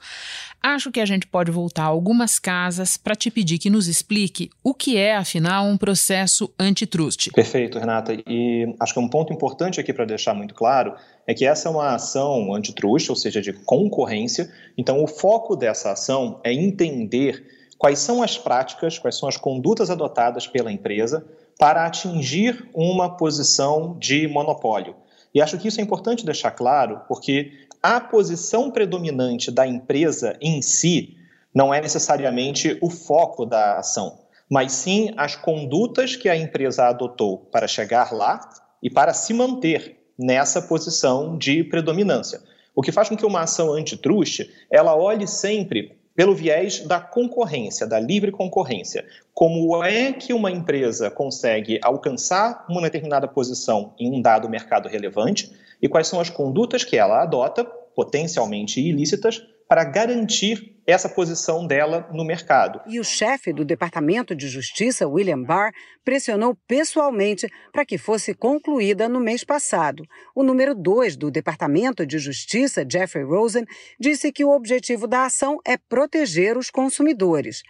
Acho 0.62 0.92
que 0.92 1.00
a 1.00 1.06
gente 1.06 1.26
pode 1.26 1.50
voltar 1.50 1.86
algumas 1.86 2.40
casas 2.40 2.98
para 2.98 3.16
te 3.16 3.32
pedir 3.32 3.58
que 3.58 3.70
nos 3.70 3.88
explique 3.88 4.50
o 4.62 4.74
que 4.74 4.98
é, 4.98 5.16
afinal, 5.16 5.66
um 5.66 5.78
processo 5.78 6.54
antitrust. 6.60 7.32
Perfeito, 7.32 7.80
Renata. 7.80 8.18
E 8.28 8.76
acho 8.78 8.94
que 8.94 9.00
um 9.00 9.08
ponto 9.08 9.32
importante 9.32 9.80
aqui 9.80 9.94
para 9.94 10.04
deixar 10.04 10.34
muito 10.34 10.54
claro 10.54 10.94
é 11.26 11.34
que 11.34 11.46
essa 11.46 11.70
é 11.70 11.72
uma 11.72 11.96
ação 11.96 12.54
antitrust, 12.54 13.10
ou 13.10 13.16
seja, 13.16 13.42
de 13.42 13.54
concorrência. 13.54 14.52
Então, 14.78 15.02
o 15.02 15.08
foco 15.08 15.56
dessa 15.56 15.94
ação 15.94 16.42
é 16.44 16.52
entender 16.52 17.46
quais 17.80 18.00
são 18.00 18.22
as 18.22 18.38
práticas, 18.38 19.00
quais 19.00 19.18
são 19.18 19.30
as 19.30 19.38
condutas 19.38 19.90
adotadas 19.90 20.46
pela 20.46 20.72
empresa 20.72 21.26
para 21.58 21.86
atingir 21.86 22.70
uma 22.74 23.16
posição 23.16 23.98
de 23.98 24.28
monopólio. 24.28 24.96
E 25.34 25.42
acho 25.42 25.58
que 25.58 25.70
isso 25.70 25.80
é 25.80 25.84
importante 25.84 26.26
deixar 26.26 26.52
claro, 26.52 27.02
porque 27.08 27.52
a 27.82 28.02
posição 28.02 28.70
predominante 28.70 29.50
da 29.50 29.66
empresa 29.66 30.38
em 30.42 30.62
si 30.62 31.16
não 31.56 31.74
é 31.74 31.80
necessariamente 31.80 32.78
o 32.82 32.90
foco 32.90 33.46
da 33.46 33.78
ação, 33.78 34.20
mas 34.50 34.74
sim 34.74 35.14
as 35.16 35.36
condutas 35.36 36.18
que 36.18 36.28
a 36.28 36.36
empresa 36.36 36.88
adotou 36.88 37.38
para 37.38 37.68
chegar 37.68 38.12
lá 38.12 38.42
e 38.84 38.90
para 38.90 39.14
se 39.14 39.34
manter 39.34 39.98
nessa 40.18 40.62
posição 40.62 41.38
de 41.38 41.64
predominância. 41.64 42.42
O 42.76 42.82
que 42.82 42.92
faz 42.92 43.08
com 43.08 43.16
que 43.16 43.26
uma 43.26 43.42
ação 43.42 43.72
antitruste 43.72 44.52
ela 44.70 44.96
olhe 44.96 45.28
sempre 45.28 45.99
pelo 46.20 46.36
viés 46.36 46.82
da 46.82 47.00
concorrência, 47.00 47.88
da 47.88 47.98
livre 47.98 48.30
concorrência. 48.30 49.06
Como 49.34 49.82
é 49.86 50.12
que 50.12 50.34
uma 50.34 50.52
empresa 50.52 51.10
consegue 51.10 51.80
alcançar 51.82 52.66
uma 52.70 52.82
determinada 52.82 53.26
posição 53.26 53.94
em 53.98 54.12
um 54.12 54.22
dado 54.22 54.50
mercado 54.50 54.90
relevante 54.90 55.50
e 55.82 55.88
quais 55.88 56.08
são 56.08 56.20
as 56.20 56.30
condutas 56.30 56.84
que 56.84 56.98
ela 56.98 57.24
adota, 57.24 57.64
potencialmente 57.64 58.82
ilícitas, 58.82 59.42
para 59.66 59.86
garantir 59.86 60.79
essa 60.90 61.10
posição 61.10 61.66
dela 61.66 62.08
no 62.12 62.26
mercado. 62.26 62.82
E 62.88 63.00
o 63.00 63.04
chefe 63.04 63.54
do 63.54 63.64
Departamento 63.64 64.36
de 64.36 64.48
Justiça, 64.48 65.08
William 65.08 65.42
Barr, 65.42 65.72
pressionou 66.04 66.58
pessoalmente 66.68 67.48
para 67.72 67.86
que 67.86 67.98
fosse 67.98 68.34
concluída 68.34 69.08
no 69.08 69.20
mês 69.20 69.44
passado. 69.44 70.04
O 70.34 70.44
número 70.44 70.74
2 70.74 71.16
do 71.16 71.30
Departamento 71.30 72.06
de 72.06 72.18
Justiça, 72.18 72.86
Jeffrey 72.90 73.24
Rosen, 73.24 73.66
disse 74.00 74.32
que 74.32 74.44
o 74.44 74.52
objetivo 74.52 75.08
da 75.08 75.26
ação 75.26 75.60
é 75.66 75.78
proteger 75.78 76.58
os 76.58 76.70
consumidores. 76.70 77.62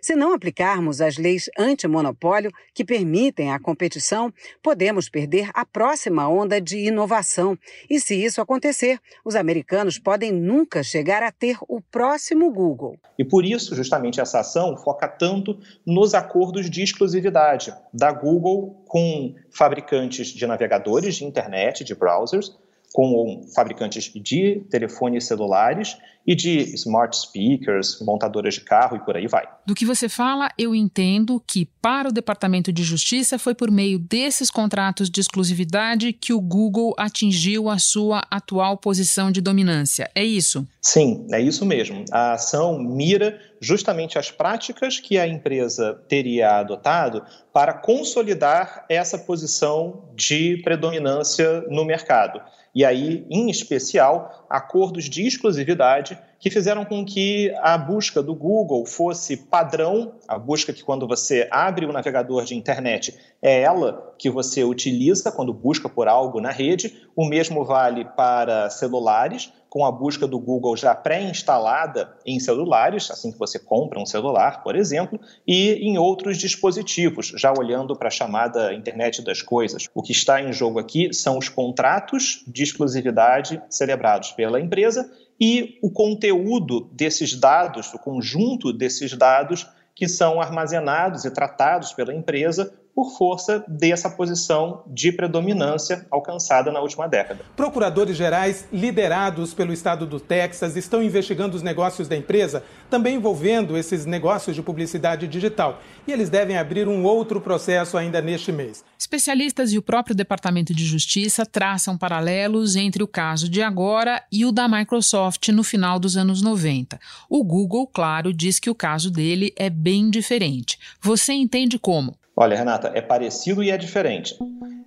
Se 0.00 0.14
não 0.14 0.32
aplicarmos 0.32 1.00
as 1.00 1.16
leis 1.16 1.50
antimonopólio 1.58 2.52
que 2.74 2.84
permitem 2.84 3.52
a 3.52 3.58
competição, 3.58 4.32
podemos 4.62 5.08
perder 5.08 5.50
a 5.54 5.64
próxima 5.64 6.28
onda 6.28 6.60
de 6.60 6.78
inovação. 6.78 7.58
E 7.88 7.98
se 8.00 8.14
isso 8.14 8.40
acontecer, 8.40 8.98
os 9.24 9.34
americanos 9.34 9.98
podem 9.98 10.32
nunca 10.32 10.82
chegar 10.82 11.22
a 11.22 11.32
ter 11.32 11.56
o 11.68 11.80
próximo 11.80 12.50
Google. 12.52 12.98
E 13.18 13.24
por 13.24 13.44
isso, 13.44 13.74
justamente, 13.74 14.20
essa 14.20 14.40
ação 14.40 14.76
foca 14.76 15.08
tanto 15.08 15.58
nos 15.86 16.14
acordos 16.14 16.70
de 16.70 16.82
exclusividade 16.82 17.72
da 17.92 18.12
Google 18.12 18.84
com 18.86 19.34
fabricantes 19.50 20.28
de 20.28 20.46
navegadores 20.46 21.16
de 21.16 21.24
internet, 21.24 21.82
de 21.84 21.94
browsers, 21.94 22.56
com 22.96 23.46
fabricantes 23.54 24.10
de 24.10 24.64
telefones 24.70 25.26
celulares 25.26 25.98
e 26.26 26.34
de 26.34 26.74
smart 26.74 27.14
speakers, 27.14 28.00
montadoras 28.00 28.54
de 28.54 28.62
carro 28.62 28.96
e 28.96 29.00
por 29.00 29.14
aí 29.14 29.26
vai. 29.26 29.46
Do 29.66 29.74
que 29.74 29.84
você 29.84 30.08
fala, 30.08 30.48
eu 30.56 30.74
entendo 30.74 31.38
que 31.46 31.68
para 31.82 32.08
o 32.08 32.12
Departamento 32.12 32.72
de 32.72 32.82
Justiça 32.82 33.38
foi 33.38 33.54
por 33.54 33.70
meio 33.70 33.98
desses 33.98 34.50
contratos 34.50 35.10
de 35.10 35.20
exclusividade 35.20 36.10
que 36.14 36.32
o 36.32 36.40
Google 36.40 36.94
atingiu 36.96 37.68
a 37.68 37.78
sua 37.78 38.22
atual 38.30 38.78
posição 38.78 39.30
de 39.30 39.42
dominância. 39.42 40.10
É 40.14 40.24
isso? 40.24 40.66
Sim, 40.80 41.26
é 41.30 41.40
isso 41.40 41.66
mesmo. 41.66 42.02
A 42.10 42.32
ação 42.32 42.78
mira 42.78 43.38
justamente 43.60 44.18
as 44.18 44.30
práticas 44.30 44.98
que 44.98 45.18
a 45.18 45.28
empresa 45.28 46.02
teria 46.08 46.60
adotado 46.60 47.22
para 47.52 47.74
consolidar 47.74 48.86
essa 48.88 49.18
posição 49.18 50.08
de 50.16 50.62
predominância 50.64 51.60
no 51.68 51.84
mercado 51.84 52.40
e 52.76 52.84
aí, 52.84 53.26
em 53.30 53.48
especial, 53.48 54.46
acordos 54.50 55.04
de 55.04 55.26
exclusividade 55.26 56.18
que 56.38 56.50
fizeram 56.50 56.84
com 56.84 57.04
que 57.04 57.52
a 57.60 57.76
busca 57.78 58.22
do 58.22 58.34
Google 58.34 58.84
fosse 58.84 59.36
padrão, 59.36 60.14
a 60.28 60.38
busca 60.38 60.72
que 60.72 60.82
quando 60.82 61.06
você 61.06 61.48
abre 61.50 61.86
o 61.86 61.92
navegador 61.92 62.44
de 62.44 62.54
internet 62.54 63.16
é 63.42 63.62
ela 63.62 64.14
que 64.18 64.30
você 64.30 64.64
utiliza 64.64 65.30
quando 65.30 65.52
busca 65.52 65.88
por 65.88 66.08
algo 66.08 66.40
na 66.40 66.50
rede. 66.50 67.06
O 67.14 67.26
mesmo 67.26 67.64
vale 67.64 68.04
para 68.04 68.68
celulares, 68.70 69.52
com 69.68 69.84
a 69.84 69.92
busca 69.92 70.26
do 70.26 70.38
Google 70.38 70.76
já 70.76 70.94
pré-instalada 70.94 72.14
em 72.24 72.40
celulares, 72.40 73.10
assim 73.10 73.30
que 73.30 73.38
você 73.38 73.58
compra 73.58 74.00
um 74.00 74.06
celular, 74.06 74.62
por 74.62 74.74
exemplo, 74.74 75.20
e 75.46 75.72
em 75.86 75.98
outros 75.98 76.38
dispositivos, 76.38 77.32
já 77.36 77.52
olhando 77.52 77.94
para 77.94 78.08
a 78.08 78.10
chamada 78.10 78.72
internet 78.72 79.22
das 79.22 79.42
coisas. 79.42 79.86
O 79.94 80.02
que 80.02 80.12
está 80.12 80.40
em 80.40 80.52
jogo 80.52 80.78
aqui 80.78 81.12
são 81.12 81.36
os 81.36 81.48
contratos 81.48 82.42
de 82.46 82.62
exclusividade 82.62 83.60
celebrados 83.68 84.32
pela 84.32 84.60
empresa 84.60 85.10
e 85.40 85.78
o 85.82 85.90
conteúdo 85.90 86.88
desses 86.92 87.38
dados, 87.38 87.92
o 87.92 87.98
conjunto 87.98 88.72
desses 88.72 89.12
dados 89.16 89.66
que 89.94 90.08
são 90.08 90.40
armazenados 90.40 91.24
e 91.24 91.30
tratados 91.30 91.92
pela 91.92 92.14
empresa 92.14 92.72
por 92.96 93.10
força 93.10 93.62
dessa 93.68 94.08
posição 94.08 94.82
de 94.86 95.12
predominância 95.12 96.06
alcançada 96.10 96.72
na 96.72 96.80
última 96.80 97.06
década. 97.06 97.44
Procuradores 97.54 98.16
gerais 98.16 98.66
liderados 98.72 99.52
pelo 99.52 99.70
estado 99.70 100.06
do 100.06 100.18
Texas 100.18 100.76
estão 100.76 101.02
investigando 101.02 101.54
os 101.54 101.62
negócios 101.62 102.08
da 102.08 102.16
empresa, 102.16 102.64
também 102.88 103.16
envolvendo 103.16 103.76
esses 103.76 104.06
negócios 104.06 104.56
de 104.56 104.62
publicidade 104.62 105.28
digital. 105.28 105.82
E 106.08 106.12
eles 106.12 106.30
devem 106.30 106.56
abrir 106.56 106.88
um 106.88 107.04
outro 107.04 107.38
processo 107.38 107.98
ainda 107.98 108.22
neste 108.22 108.50
mês. 108.50 108.82
Especialistas 108.98 109.74
e 109.74 109.78
o 109.78 109.82
próprio 109.82 110.16
Departamento 110.16 110.72
de 110.72 110.86
Justiça 110.86 111.44
traçam 111.44 111.98
paralelos 111.98 112.76
entre 112.76 113.02
o 113.02 113.06
caso 113.06 113.46
de 113.46 113.60
agora 113.60 114.24
e 114.32 114.46
o 114.46 114.50
da 114.50 114.66
Microsoft 114.66 115.50
no 115.50 115.62
final 115.62 115.98
dos 115.98 116.16
anos 116.16 116.40
90. 116.40 116.98
O 117.28 117.44
Google, 117.44 117.86
claro, 117.86 118.32
diz 118.32 118.58
que 118.58 118.70
o 118.70 118.74
caso 118.74 119.10
dele 119.10 119.52
é 119.54 119.68
bem 119.68 120.08
diferente. 120.08 120.78
Você 121.02 121.34
entende 121.34 121.78
como? 121.78 122.16
Olha, 122.38 122.54
Renata, 122.54 122.92
é 122.94 123.00
parecido 123.00 123.62
e 123.62 123.70
é 123.70 123.78
diferente. 123.78 124.36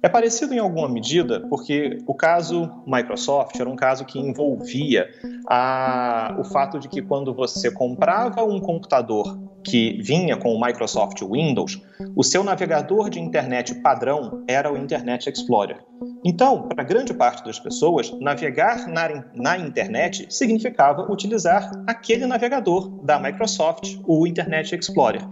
É 0.03 0.07
parecido 0.07 0.53
em 0.53 0.59
alguma 0.59 0.87
medida 0.87 1.41
porque 1.49 1.97
o 2.05 2.13
caso 2.13 2.69
Microsoft 2.85 3.59
era 3.59 3.67
um 3.67 3.75
caso 3.75 4.05
que 4.05 4.19
envolvia 4.19 5.09
a, 5.47 6.35
o 6.39 6.43
fato 6.43 6.79
de 6.79 6.87
que 6.87 7.01
quando 7.01 7.33
você 7.33 7.71
comprava 7.71 8.43
um 8.43 8.59
computador 8.59 9.37
que 9.63 9.99
vinha 10.01 10.37
com 10.37 10.53
o 10.53 10.61
Microsoft 10.61 11.21
Windows, 11.21 11.81
o 12.15 12.23
seu 12.23 12.43
navegador 12.43 13.09
de 13.09 13.19
internet 13.19 13.75
padrão 13.81 14.43
era 14.47 14.71
o 14.71 14.77
Internet 14.77 15.29
Explorer. 15.29 15.83
Então, 16.23 16.67
para 16.67 16.83
grande 16.83 17.13
parte 17.13 17.43
das 17.43 17.59
pessoas, 17.59 18.11
navegar 18.21 18.87
na, 18.87 19.25
na 19.33 19.57
internet 19.57 20.27
significava 20.29 21.11
utilizar 21.11 21.71
aquele 21.87 22.25
navegador 22.25 23.03
da 23.03 23.19
Microsoft, 23.19 23.97
o 24.05 24.25
Internet 24.25 24.75
Explorer. 24.75 25.27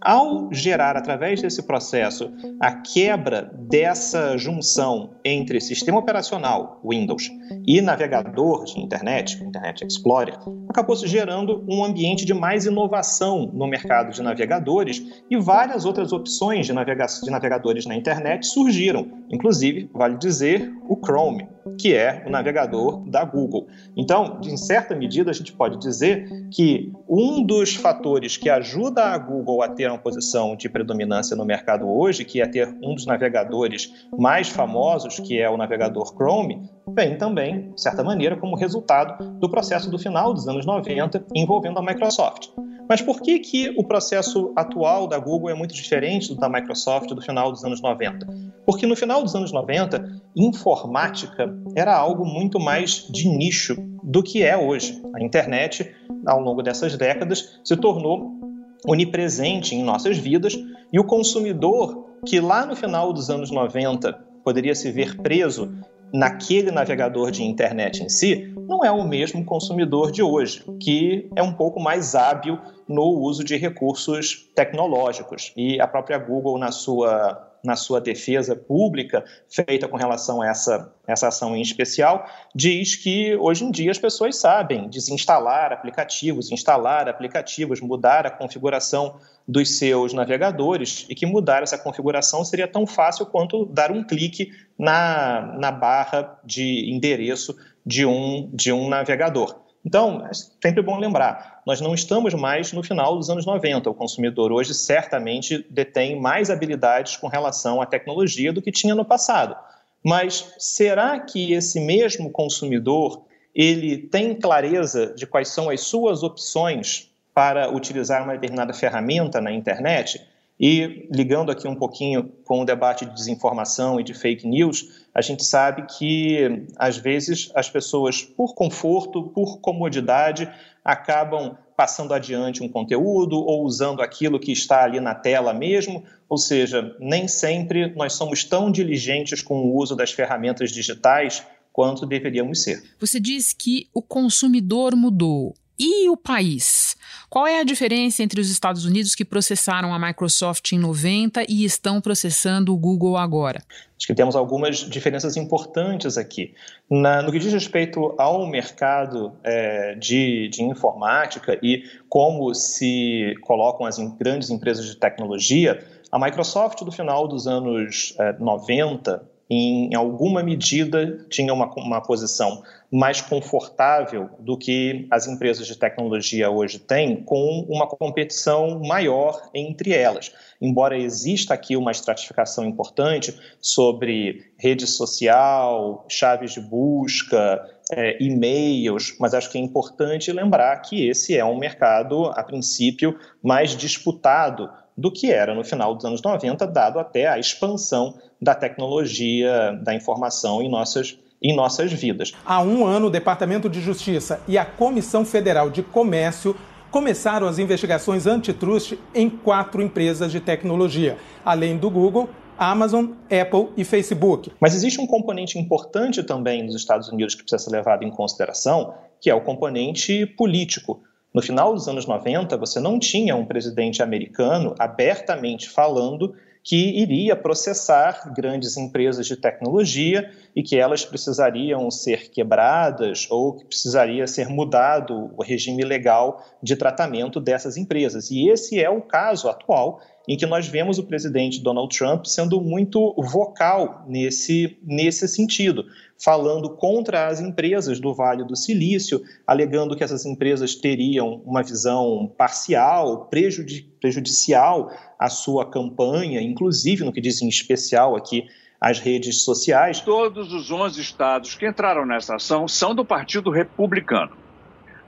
Ao 0.00 0.52
gerar, 0.52 0.96
através 0.96 1.40
desse 1.40 1.62
processo, 1.62 2.32
a 2.60 2.72
quebra 2.72 3.50
dessa 3.68 4.36
junção 4.36 5.14
entre 5.24 5.60
sistema 5.60 5.98
operacional, 5.98 6.80
Windows, 6.84 7.30
e 7.66 7.80
navegador 7.80 8.64
de 8.64 8.80
internet, 8.80 9.42
Internet 9.42 9.84
Explorer, 9.84 10.38
acabou 10.68 10.96
se 10.96 11.06
gerando 11.06 11.64
um 11.68 11.84
ambiente 11.84 12.24
de 12.24 12.34
mais 12.34 12.66
inovação 12.66 13.50
no 13.52 13.66
mercado 13.66 14.12
de 14.12 14.22
navegadores 14.22 15.02
e 15.30 15.36
várias 15.36 15.84
outras 15.84 16.12
opções 16.12 16.66
de, 16.66 16.72
navega 16.72 17.06
de 17.06 17.30
navegadores 17.30 17.86
na 17.86 17.94
internet 17.94 18.46
surgiram, 18.46 19.06
inclusive, 19.30 19.90
vale 19.92 20.16
dizer, 20.16 20.72
o 20.88 20.96
Chrome, 20.96 21.48
que 21.78 21.94
é 21.94 22.22
o 22.26 22.30
navegador 22.30 23.04
da 23.08 23.24
Google. 23.24 23.66
Então, 23.96 24.40
em 24.44 24.56
certa 24.56 24.94
medida, 24.94 25.30
a 25.30 25.34
gente 25.34 25.52
pode 25.52 25.78
dizer 25.78 26.28
que 26.50 26.92
um 27.08 27.44
dos 27.44 27.74
fatores 27.74 28.36
que 28.36 28.48
ajuda 28.48 29.04
a 29.04 29.18
Google 29.18 29.62
a 29.62 29.68
ter 29.68 29.90
uma 29.90 29.98
posição 29.98 30.56
de 30.56 30.68
predominância 30.68 31.36
no 31.36 31.44
mercado 31.44 31.88
hoje, 31.88 32.24
que 32.24 32.40
é 32.40 32.46
ter 32.46 32.68
um 32.82 32.94
dos 32.94 33.06
navegadores 33.06 33.92
mais 34.16 34.48
famosos, 34.48 35.18
que 35.18 35.38
é 35.38 35.48
o 35.50 35.56
navegador 35.56 36.14
Chrome, 36.14 36.68
vem 36.88 37.18
também, 37.18 37.72
de 37.72 37.80
certa 37.80 38.02
maneira, 38.04 38.36
como 38.36 38.56
resultado 38.56 39.38
do 39.38 39.50
processo 39.50 39.90
do 39.90 39.98
final 39.98 40.32
dos 40.32 40.46
anos 40.46 40.64
90 40.64 41.26
envolvendo 41.34 41.78
a 41.78 41.82
Microsoft. 41.82 42.48
Mas 42.88 43.02
por 43.02 43.20
que, 43.20 43.40
que 43.40 43.74
o 43.76 43.82
processo 43.82 44.52
atual 44.54 45.08
da 45.08 45.18
Google 45.18 45.50
é 45.50 45.54
muito 45.54 45.74
diferente 45.74 46.28
do 46.28 46.36
da 46.36 46.48
Microsoft 46.48 47.08
do 47.08 47.20
final 47.20 47.50
dos 47.50 47.64
anos 47.64 47.82
90? 47.82 48.26
Porque 48.64 48.86
no 48.86 48.94
final 48.94 49.22
dos 49.22 49.34
anos 49.34 49.50
90, 49.50 50.22
informática 50.36 51.52
era 51.74 51.96
algo 51.96 52.24
muito 52.24 52.60
mais 52.60 53.08
de 53.10 53.28
nicho 53.28 53.76
do 54.04 54.22
que 54.22 54.44
é 54.44 54.56
hoje. 54.56 55.02
A 55.14 55.22
internet, 55.22 55.92
ao 56.24 56.40
longo 56.40 56.62
dessas 56.62 56.96
décadas, 56.96 57.58
se 57.64 57.76
tornou 57.76 58.38
onipresente 58.86 59.74
em 59.74 59.82
nossas 59.82 60.16
vidas 60.16 60.56
e 60.92 61.00
o 61.00 61.04
consumidor 61.04 62.06
que 62.24 62.38
lá 62.40 62.64
no 62.64 62.76
final 62.76 63.12
dos 63.12 63.28
anos 63.28 63.50
90 63.50 64.12
poderia 64.44 64.76
se 64.76 64.92
ver 64.92 65.16
preso 65.16 65.72
naquele 66.16 66.70
navegador 66.70 67.30
de 67.30 67.44
internet 67.44 68.02
em 68.02 68.08
si, 68.08 68.52
não 68.56 68.84
é 68.84 68.90
o 68.90 69.06
mesmo 69.06 69.44
consumidor 69.44 70.10
de 70.10 70.22
hoje, 70.22 70.64
que 70.80 71.30
é 71.36 71.42
um 71.42 71.52
pouco 71.52 71.78
mais 71.78 72.14
hábil 72.14 72.58
no 72.88 73.04
uso 73.04 73.44
de 73.44 73.56
recursos 73.56 74.48
tecnológicos. 74.54 75.52
E 75.56 75.80
a 75.80 75.86
própria 75.86 76.18
Google, 76.18 76.58
na 76.58 76.72
sua 76.72 77.45
na 77.66 77.76
sua 77.76 78.00
defesa 78.00 78.56
pública, 78.56 79.24
feita 79.48 79.88
com 79.88 79.96
relação 79.96 80.40
a 80.40 80.48
essa, 80.48 80.94
essa 81.06 81.28
ação 81.28 81.56
em 81.56 81.60
especial, 81.60 82.26
diz 82.54 82.96
que 82.96 83.36
hoje 83.36 83.64
em 83.64 83.70
dia 83.70 83.90
as 83.90 83.98
pessoas 83.98 84.36
sabem 84.36 84.88
desinstalar 84.88 85.72
aplicativos, 85.72 86.50
instalar 86.50 87.08
aplicativos, 87.08 87.80
mudar 87.80 88.26
a 88.26 88.30
configuração 88.30 89.16
dos 89.46 89.76
seus 89.76 90.12
navegadores 90.12 91.06
e 91.08 91.14
que 91.14 91.26
mudar 91.26 91.62
essa 91.62 91.76
configuração 91.76 92.44
seria 92.44 92.66
tão 92.66 92.86
fácil 92.86 93.26
quanto 93.26 93.66
dar 93.66 93.90
um 93.90 94.02
clique 94.02 94.52
na, 94.78 95.54
na 95.58 95.70
barra 95.70 96.38
de 96.44 96.90
endereço 96.90 97.56
de 97.84 98.06
um, 98.06 98.48
de 98.52 98.72
um 98.72 98.88
navegador. 98.88 99.65
Então, 99.86 100.26
é 100.26 100.32
sempre 100.34 100.82
bom 100.82 100.98
lembrar, 100.98 101.62
nós 101.64 101.80
não 101.80 101.94
estamos 101.94 102.34
mais 102.34 102.72
no 102.72 102.82
final 102.82 103.16
dos 103.16 103.30
anos 103.30 103.46
90. 103.46 103.88
O 103.88 103.94
consumidor 103.94 104.50
hoje 104.50 104.74
certamente 104.74 105.64
detém 105.70 106.20
mais 106.20 106.50
habilidades 106.50 107.16
com 107.16 107.28
relação 107.28 107.80
à 107.80 107.86
tecnologia 107.86 108.52
do 108.52 108.60
que 108.60 108.72
tinha 108.72 108.96
no 108.96 109.04
passado. 109.04 109.56
Mas 110.04 110.52
será 110.58 111.20
que 111.20 111.52
esse 111.52 111.78
mesmo 111.78 112.32
consumidor 112.32 113.22
ele 113.54 113.96
tem 113.96 114.34
clareza 114.34 115.14
de 115.14 115.24
quais 115.24 115.50
são 115.50 115.70
as 115.70 115.82
suas 115.82 116.24
opções 116.24 117.08
para 117.32 117.70
utilizar 117.70 118.24
uma 118.24 118.32
determinada 118.32 118.72
ferramenta 118.72 119.40
na 119.40 119.52
internet? 119.52 120.20
E 120.58 121.06
ligando 121.12 121.52
aqui 121.52 121.68
um 121.68 121.74
pouquinho 121.74 122.32
com 122.44 122.60
o 122.60 122.64
debate 122.64 123.04
de 123.04 123.14
desinformação 123.14 124.00
e 124.00 124.04
de 124.04 124.14
fake 124.14 124.46
news, 124.46 125.04
a 125.14 125.20
gente 125.20 125.44
sabe 125.44 125.86
que 125.86 126.64
às 126.76 126.96
vezes 126.96 127.50
as 127.54 127.68
pessoas, 127.68 128.22
por 128.22 128.54
conforto, 128.54 129.24
por 129.24 129.60
comodidade, 129.60 130.50
acabam 130.82 131.56
passando 131.76 132.14
adiante 132.14 132.62
um 132.62 132.68
conteúdo 132.68 133.36
ou 133.36 133.64
usando 133.64 134.00
aquilo 134.00 134.40
que 134.40 134.50
está 134.50 134.82
ali 134.82 134.98
na 134.98 135.14
tela 135.14 135.52
mesmo, 135.52 136.02
ou 136.26 136.38
seja, 136.38 136.96
nem 136.98 137.28
sempre 137.28 137.94
nós 137.94 138.14
somos 138.14 138.42
tão 138.42 138.70
diligentes 138.70 139.42
com 139.42 139.60
o 139.60 139.76
uso 139.76 139.94
das 139.94 140.10
ferramentas 140.10 140.72
digitais 140.72 141.44
quanto 141.70 142.06
deveríamos 142.06 142.62
ser. 142.62 142.82
Você 142.98 143.20
diz 143.20 143.52
que 143.52 143.88
o 143.92 144.00
consumidor 144.00 144.96
mudou. 144.96 145.54
E 145.78 146.08
o 146.08 146.16
país? 146.16 146.96
Qual 147.28 147.46
é 147.46 147.60
a 147.60 147.64
diferença 147.64 148.22
entre 148.22 148.40
os 148.40 148.48
Estados 148.48 148.84
Unidos 148.84 149.14
que 149.14 149.24
processaram 149.24 149.92
a 149.92 149.98
Microsoft 149.98 150.72
em 150.72 150.78
90 150.78 151.44
e 151.48 151.64
estão 151.64 152.00
processando 152.00 152.72
o 152.72 152.78
Google 152.78 153.16
agora? 153.16 153.62
Acho 153.96 154.06
que 154.06 154.14
temos 154.14 154.34
algumas 154.36 154.78
diferenças 154.78 155.36
importantes 155.36 156.16
aqui. 156.16 156.54
Na, 156.90 157.22
no 157.22 157.32
que 157.32 157.38
diz 157.38 157.52
respeito 157.52 158.14
ao 158.16 158.46
mercado 158.46 159.32
é, 159.42 159.94
de, 159.96 160.48
de, 160.48 160.62
informática 160.62 161.58
e 161.62 161.82
como 162.08 162.54
se 162.54 163.34
colocam 163.42 163.86
as 163.86 163.98
grandes 164.16 164.48
empresas 164.48 164.86
de 164.86 164.96
tecnologia, 164.96 165.84
a 166.10 166.18
Microsoft, 166.18 166.82
do 166.84 166.92
final 166.92 167.26
dos 167.26 167.46
anos 167.46 168.14
é, 168.18 168.32
90, 168.38 169.35
em 169.48 169.94
alguma 169.94 170.42
medida, 170.42 171.24
tinha 171.30 171.54
uma, 171.54 171.72
uma 171.74 172.00
posição 172.00 172.62
mais 172.90 173.20
confortável 173.20 174.28
do 174.40 174.56
que 174.56 175.06
as 175.10 175.26
empresas 175.26 175.66
de 175.66 175.76
tecnologia 175.76 176.50
hoje 176.50 176.78
têm, 176.78 177.22
com 177.22 177.64
uma 177.68 177.86
competição 177.86 178.80
maior 178.80 179.50
entre 179.54 179.92
elas. 179.92 180.32
Embora 180.60 180.98
exista 180.98 181.54
aqui 181.54 181.76
uma 181.76 181.90
estratificação 181.92 182.64
importante 182.64 183.38
sobre 183.60 184.50
rede 184.56 184.86
social, 184.86 186.04
chaves 186.08 186.52
de 186.52 186.60
busca, 186.60 187.64
é, 187.92 188.20
e-mails, 188.20 189.16
mas 189.20 189.32
acho 189.32 189.50
que 189.50 189.58
é 189.58 189.60
importante 189.60 190.32
lembrar 190.32 190.76
que 190.78 191.08
esse 191.08 191.36
é 191.36 191.44
um 191.44 191.58
mercado, 191.58 192.26
a 192.26 192.42
princípio, 192.42 193.16
mais 193.42 193.76
disputado 193.76 194.68
do 194.96 195.10
que 195.10 195.30
era 195.30 195.54
no 195.54 195.62
final 195.62 195.94
dos 195.94 196.04
anos 196.04 196.22
90, 196.22 196.66
dado 196.66 196.98
até 196.98 197.26
a 197.26 197.38
expansão 197.38 198.14
da 198.40 198.54
tecnologia 198.54 199.78
da 199.82 199.94
informação 199.94 200.62
em 200.62 200.68
nossas 200.68 201.18
em 201.42 201.54
nossas 201.54 201.92
vidas. 201.92 202.32
Há 202.46 202.62
um 202.62 202.86
ano, 202.86 203.08
o 203.08 203.10
Departamento 203.10 203.68
de 203.68 203.80
Justiça 203.80 204.40
e 204.48 204.56
a 204.56 204.64
Comissão 204.64 205.22
Federal 205.22 205.68
de 205.68 205.82
Comércio 205.82 206.56
começaram 206.90 207.46
as 207.46 207.58
investigações 207.58 208.26
antitrust 208.26 208.98
em 209.14 209.28
quatro 209.28 209.82
empresas 209.82 210.32
de 210.32 210.40
tecnologia, 210.40 211.18
além 211.44 211.76
do 211.76 211.90
Google, 211.90 212.28
Amazon, 212.58 213.10
Apple 213.24 213.68
e 213.76 213.84
Facebook. 213.84 214.50
Mas 214.58 214.74
existe 214.74 215.00
um 215.00 215.06
componente 215.06 215.58
importante 215.58 216.22
também 216.22 216.62
nos 216.62 216.74
Estados 216.74 217.08
Unidos 217.08 217.34
que 217.34 217.42
precisa 217.42 217.62
ser 217.62 217.70
levado 217.70 218.02
em 218.02 218.10
consideração, 218.10 218.94
que 219.20 219.28
é 219.28 219.34
o 219.34 219.42
componente 219.42 220.24
político. 220.24 221.02
No 221.36 221.42
final 221.42 221.74
dos 221.74 221.86
anos 221.86 222.06
90, 222.06 222.56
você 222.56 222.80
não 222.80 222.98
tinha 222.98 223.36
um 223.36 223.44
presidente 223.44 224.02
americano 224.02 224.74
abertamente 224.78 225.68
falando 225.68 226.34
que 226.64 226.98
iria 226.98 227.36
processar 227.36 228.32
grandes 228.34 228.78
empresas 228.78 229.26
de 229.26 229.36
tecnologia 229.36 230.32
e 230.56 230.62
que 230.62 230.78
elas 230.78 231.04
precisariam 231.04 231.90
ser 231.90 232.30
quebradas 232.30 233.26
ou 233.28 233.52
que 233.52 233.66
precisaria 233.66 234.26
ser 234.26 234.48
mudado 234.48 235.30
o 235.36 235.42
regime 235.42 235.84
legal 235.84 236.42
de 236.62 236.74
tratamento 236.74 237.38
dessas 237.38 237.76
empresas. 237.76 238.30
E 238.30 238.48
esse 238.48 238.82
é 238.82 238.88
o 238.88 239.02
caso 239.02 239.50
atual 239.50 240.00
em 240.28 240.36
que 240.36 240.46
nós 240.46 240.66
vemos 240.66 240.98
o 240.98 241.04
presidente 241.04 241.60
Donald 241.60 241.96
Trump 241.96 242.24
sendo 242.26 242.60
muito 242.60 243.14
vocal 243.18 244.04
nesse, 244.08 244.76
nesse 244.82 245.28
sentido, 245.28 245.84
falando 246.18 246.70
contra 246.70 247.28
as 247.28 247.40
empresas 247.40 248.00
do 248.00 248.12
Vale 248.12 248.44
do 248.44 248.56
Silício, 248.56 249.22
alegando 249.46 249.94
que 249.94 250.02
essas 250.02 250.26
empresas 250.26 250.74
teriam 250.74 251.40
uma 251.44 251.62
visão 251.62 252.32
parcial, 252.36 253.26
prejudici 253.26 253.86
prejudicial 254.00 254.92
à 255.18 255.28
sua 255.28 255.68
campanha, 255.68 256.40
inclusive 256.40 257.04
no 257.04 257.12
que 257.12 257.20
diz 257.20 257.42
em 257.42 257.48
especial 257.48 258.14
aqui 258.14 258.46
as 258.80 259.00
redes 259.00 259.42
sociais. 259.42 260.00
Todos 260.00 260.52
os 260.52 260.70
11 260.70 261.00
estados 261.00 261.54
que 261.54 261.66
entraram 261.66 262.06
nessa 262.06 262.36
ação 262.36 262.68
são 262.68 262.94
do 262.94 263.04
Partido 263.04 263.50
Republicano. 263.50 264.36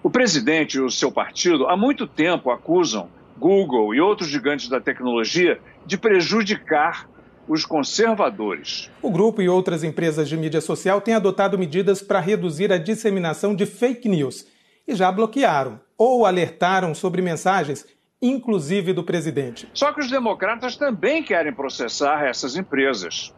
O 0.03 0.11
presidente 0.11 0.79
e 0.79 0.81
o 0.81 0.91
seu 0.91 1.13
partido 1.13 1.67
há 1.67 1.77
muito 1.77 2.07
tempo 2.07 2.51
acusam 2.51 3.09
Google 3.39 3.95
e 3.95 4.01
outros 4.01 4.29
gigantes 4.29 4.69
da 4.69 4.81
tecnologia 4.81 5.61
de 5.87 5.97
prejudicar 5.97 7.09
os 7.49 7.65
conservadores. 7.65 8.91
O 9.01 9.11
grupo 9.11 9.41
e 9.41 9.49
outras 9.49 9.83
empresas 9.83 10.29
de 10.29 10.37
mídia 10.37 10.61
social 10.61 11.01
têm 11.01 11.15
adotado 11.15 11.59
medidas 11.59 12.03
para 12.03 12.21
reduzir 12.21 12.73
a 12.73 12.79
disseminação 12.79 13.55
de 13.55 13.65
fake 13.65 14.09
news 14.09 14.47
e 14.87 14.95
já 14.95 15.11
bloquearam 15.11 15.81
ou 15.97 16.27
alertaram 16.27 16.95
sobre 16.95 17.23
mensagens, 17.23 17.87
inclusive 18.21 18.93
do 18.93 19.03
presidente. 19.03 19.69
Só 19.73 19.93
que 19.93 20.01
os 20.01 20.11
democratas 20.11 20.77
também 20.77 21.23
querem 21.23 21.53
processar 21.53 22.25
essas 22.25 22.57
empresas. 22.57 23.35